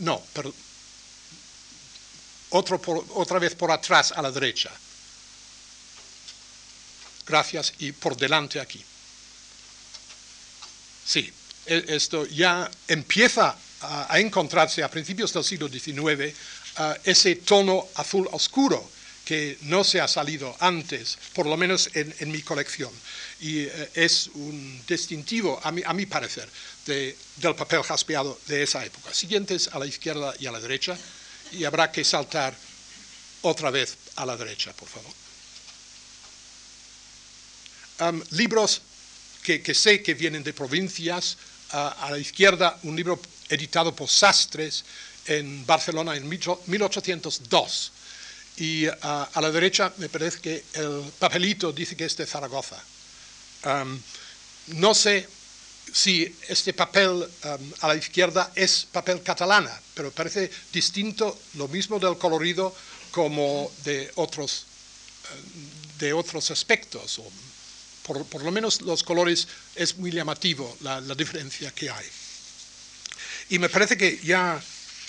[0.00, 0.52] no, pero
[2.50, 2.80] otro
[3.14, 4.70] otra vez por atrás a la derecha.
[7.26, 7.72] Gracias.
[7.78, 8.84] Y por delante aquí.
[11.04, 11.32] Sí,
[11.66, 16.34] e, esto ya empieza a, encontrarse a principios del siglo XIX
[17.04, 18.90] ese tono azul oscuro
[19.24, 22.90] que no se ha salido antes, por lo menos en, mi colección.
[23.40, 26.48] Y eh, es un distintivo, a mi, a mi parecer,
[26.86, 29.14] del papel jaspeado de esa época.
[29.14, 30.98] Siguientes a la izquierda y a la derecha,
[31.52, 32.54] y habrá que saltar
[33.42, 35.12] otra vez a la derecha, por favor.
[38.30, 38.82] libros
[39.44, 41.36] que, sé que vienen de provincias,
[41.70, 44.84] a la izquierda un libro editado por Sastres
[45.26, 47.91] en Barcelona en 1802
[48.56, 52.82] y ah, a la derecha me parece que el papelito dice que es de Zaragoza.
[54.68, 55.28] no sé
[55.92, 57.28] si este papel
[57.80, 62.74] a la izquierda es papel catalana, pero parece distinto, lo mismo del colorido
[63.10, 64.64] como de otros,
[65.24, 67.18] eh, de otros aspectos.
[67.18, 67.30] O
[68.02, 72.06] por, lo menos los colores es muy llamativo la, diferencia que hay.
[73.50, 74.60] Y me parece que ya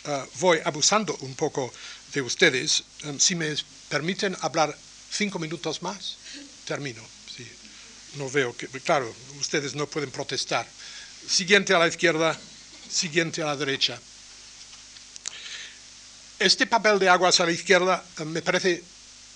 [0.05, 1.71] ah, voy abusando un poco
[2.13, 2.83] de ustedes.
[3.05, 3.55] Um, si me
[3.89, 4.75] permiten hablar
[5.11, 6.17] cinco minutos más?
[6.65, 7.01] Termino.
[7.35, 7.47] Sí.
[8.15, 10.67] No veo que, claro, ustedes no pueden protestar.
[11.27, 12.37] Siguiente a la izquierda,
[12.89, 13.99] siguiente a la derecha.
[16.39, 18.83] Este papel de aguas a la izquierda eh, me parece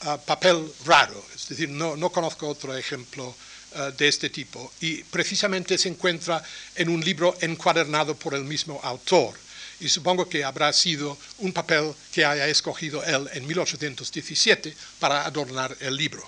[0.05, 3.33] uh, papel raro, es decir, no, no conozco otro ejemplo
[3.75, 6.43] uh, de este tipo y precisamente se encuentra
[6.75, 9.39] en un libro encuadernado por el mismo autor
[9.79, 15.75] y supongo que habrá sido un papel que haya escogido él en 1817 para adornar
[15.79, 16.27] el libro.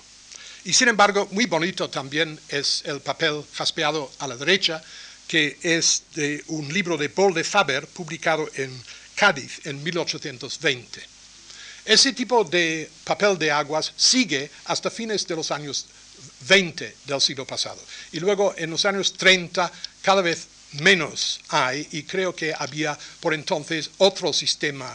[0.65, 4.83] Y sin embargo, muy bonito también es el papel jaspeado a la derecha,
[5.27, 8.71] que es de un libro de Paul de Faber publicado en
[9.15, 11.01] Cádiz en 1820.
[11.85, 15.85] Ese tipo de papel de aguas sigue hasta fines de los años
[16.47, 17.81] 20 del siglo pasado.
[18.11, 19.71] Y luego en los años 30
[20.01, 24.89] cada vez menos hay y creo que había por entonces otro sistema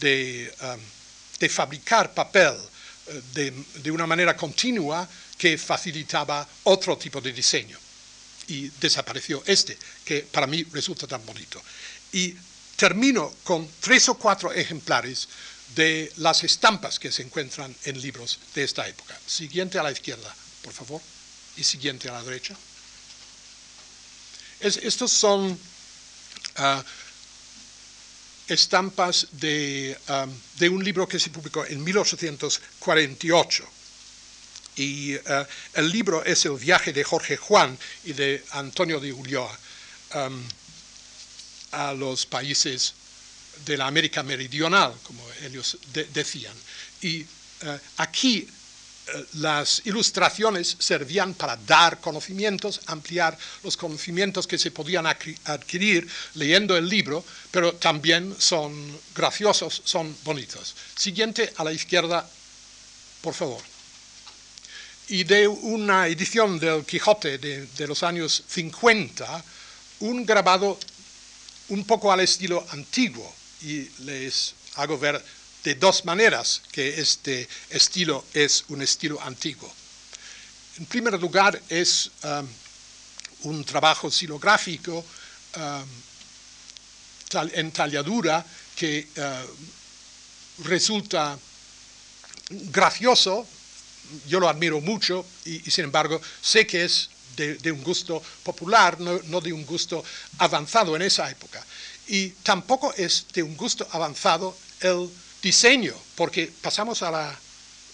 [0.00, 2.54] de, um, fabricar papel
[3.06, 7.78] eh, de, de, una manera continua que facilitaba otro tipo de diseño.
[8.48, 11.62] Y desapareció este, que para mí resulta tan bonito.
[12.12, 12.34] Y
[12.76, 15.28] termino con tres o cuatro ejemplares
[15.74, 19.18] de las estampas que se encuentran en libros de esta época.
[19.26, 21.02] Siguiente a la izquierda, por favor,
[21.56, 22.56] y siguiente a la derecha.
[24.60, 25.58] Estos son
[26.56, 26.84] ah,
[28.48, 30.26] estampas de, ah,
[30.58, 33.64] de, un libro que se publicó en 1848.
[34.76, 39.58] Y ah, el libro es El viaje de Jorge Juan y de Antonio de Ulloa
[41.70, 42.94] a los países
[43.66, 45.76] de la América Meridional, como ellos
[46.14, 46.54] decían.
[47.02, 47.26] Y
[47.98, 48.48] aquí
[49.34, 56.88] las ilustraciones servían para dar conocimientos, ampliar los conocimientos que se podían adquirir leyendo el
[56.88, 60.74] libro, pero también son graciosos, son bonitos.
[60.96, 62.28] Siguiente a la izquierda,
[63.22, 63.62] por favor.
[65.08, 69.44] Y de una edición del Quijote de, de los años 50,
[70.00, 70.78] un grabado
[71.68, 75.22] un poco al estilo antiguo y les hago ver
[75.68, 79.70] de dos maneras que este estilo es un estilo antiguo.
[80.78, 82.48] En primer lugar es um,
[83.52, 85.04] un trabajo silográfico
[85.56, 85.88] um,
[87.52, 88.40] en talladura
[88.74, 91.38] que uh, resulta
[92.72, 93.46] gracioso,
[94.26, 99.40] yo lo admiro mucho y sin embargo sé que es de, un gusto popular, no,
[99.42, 100.02] de un gusto
[100.38, 101.62] avanzado en esa época.
[102.06, 105.10] Y tampoco es de un gusto avanzado el
[105.42, 107.38] diseño, porque pasamos a la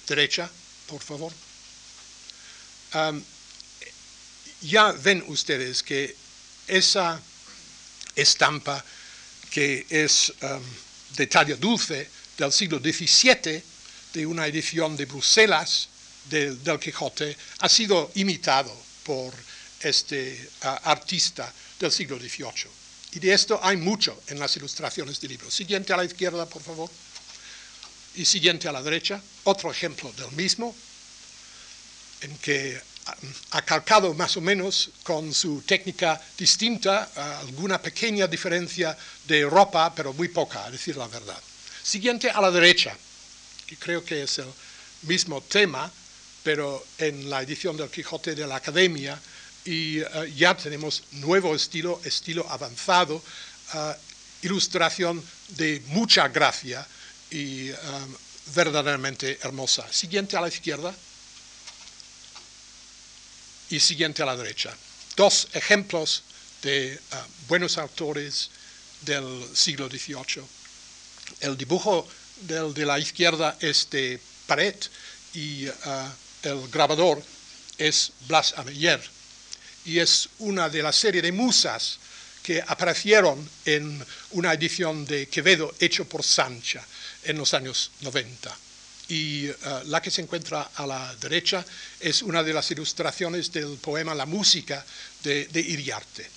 [0.06, 0.50] derecha,
[0.86, 1.32] por favor.
[4.60, 6.16] ya ven ustedes que
[6.66, 7.20] esa
[8.16, 8.82] estampa
[9.50, 10.32] que es
[11.16, 13.62] de talla dulce del siglo XVII,
[14.14, 15.88] de una edición de Bruselas
[16.30, 18.74] del Quijote, ha sido imitado
[19.04, 19.34] por
[19.80, 22.70] este artista del siglo XVIII.
[23.12, 25.50] Y de esto hay mucho en las ilustraciones del libro.
[25.50, 26.90] Siguiente a la izquierda, por favor.
[28.16, 29.20] Y siguiente a la derecha.
[29.44, 30.74] Otro ejemplo del mismo,
[32.20, 32.80] en que
[33.50, 38.96] ha calcado más o menos con su técnica distinta, ah, alguna pequeña diferencia
[39.26, 41.38] de ropa, pero muy poca, a decir la verdad.
[41.82, 42.96] Siguiente a la derecha,
[43.66, 44.48] que creo que es el
[45.02, 45.90] mismo tema,
[46.42, 49.20] pero en la edición del Quijote de la Academia
[49.64, 53.22] y eh, ya tenemos nuevo estilo, estilo avanzado,
[53.74, 53.94] eh,
[54.42, 56.86] ilustración de mucha gracia
[57.34, 57.76] y eh,
[58.54, 59.84] verdaderamente hermosa.
[59.92, 60.94] Siguiente a la izquierda
[63.70, 64.72] y siguiente a la derecha.
[65.16, 66.22] Dos ejemplos
[66.62, 66.98] de
[67.48, 68.50] buenos autores
[69.02, 70.44] del siglo XVIII.
[71.40, 72.06] El dibujo
[72.42, 74.90] del, de la izquierda es de Paret
[75.34, 77.22] y el grabador
[77.78, 79.02] es Blas Ameller
[79.84, 81.98] y es una de la serie de musas
[82.44, 86.84] que aparecieron en una edición de Quevedo hecho por Sancha
[87.24, 88.54] en los años 90.
[89.08, 89.56] Y eh,
[89.86, 91.64] la que se encuentra a la derecha
[91.98, 94.84] es una de las ilustraciones del poema La música
[95.22, 96.28] de, Iriarte.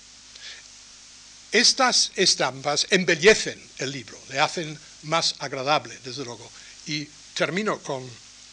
[1.52, 6.50] Estas estampas embellecen el libro, le hacen más agradable, desde luego.
[6.86, 8.02] Y termino con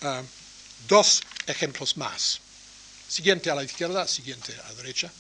[0.02, 0.22] eh,
[0.88, 2.40] dos ejemplos más.
[3.08, 5.12] Siguiente a la izquierda, siguiente a la derecha.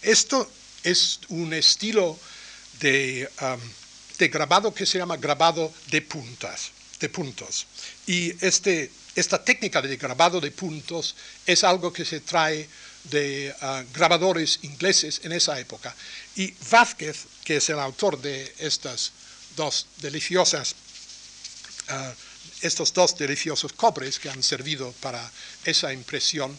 [0.00, 0.50] Esto
[0.82, 2.18] es un estilo
[2.80, 3.60] de, um,
[4.18, 7.66] de grabado que se llama grabado de puntas, de puntos.
[8.06, 11.14] Y este, esta técnica de grabado de puntos
[11.46, 12.68] es algo que se trae
[13.04, 15.94] de uh, grabadores ingleses en esa época.
[16.36, 19.12] Y Vázquez, que es el autor de estas
[19.56, 20.74] dos deliciosas
[21.90, 22.28] uh,
[22.60, 25.30] estos dos deliciosos cobres que han servido para
[25.64, 26.56] esa impresión,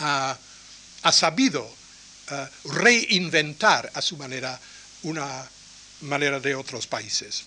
[0.00, 0.38] ha,
[1.12, 1.68] sabido
[2.30, 4.58] eh, reinventar a su manera
[5.02, 5.48] una
[6.02, 7.44] manera de otros países.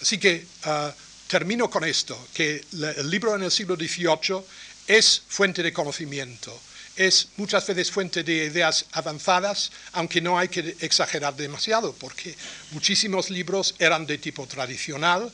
[0.00, 0.92] Así que eh,
[1.26, 4.44] termino con esto, que el libro en el siglo XVIII
[4.86, 6.60] es fuente de conocimiento,
[6.96, 12.36] es muchas veces fuente de ideas avanzadas, aunque no hay que exagerar demasiado, porque
[12.72, 15.32] muchísimos libros eran de tipo tradicional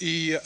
[0.00, 0.40] y uh,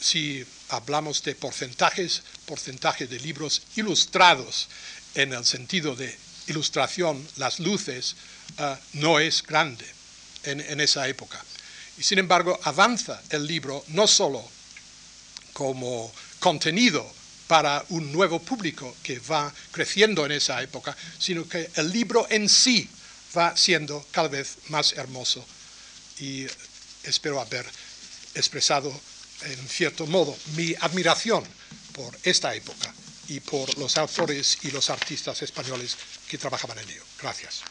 [0.00, 4.68] si hablamos de porcentajes, porcentaje de libros ilustrados
[5.14, 6.16] en el sentido de
[6.50, 8.16] ilustración, las luces,
[8.58, 9.86] uh, no es grande
[10.44, 11.42] en, en esa época.
[11.96, 14.46] Y sin embargo, avanza el libro no solo
[15.52, 17.06] como contenido
[17.46, 22.48] para un nuevo público que va creciendo en esa época, sino que el libro en
[22.48, 22.88] sí
[23.36, 25.44] va siendo cada vez más hermoso
[26.18, 26.46] y
[27.02, 27.66] espero haber
[28.34, 28.92] expresado
[29.42, 31.44] en cierto modo mi admiración
[31.92, 32.92] por esta época
[33.30, 35.96] y por los autores y los artistas españoles
[36.28, 37.04] que trabajaban en ello.
[37.20, 37.62] Gracias.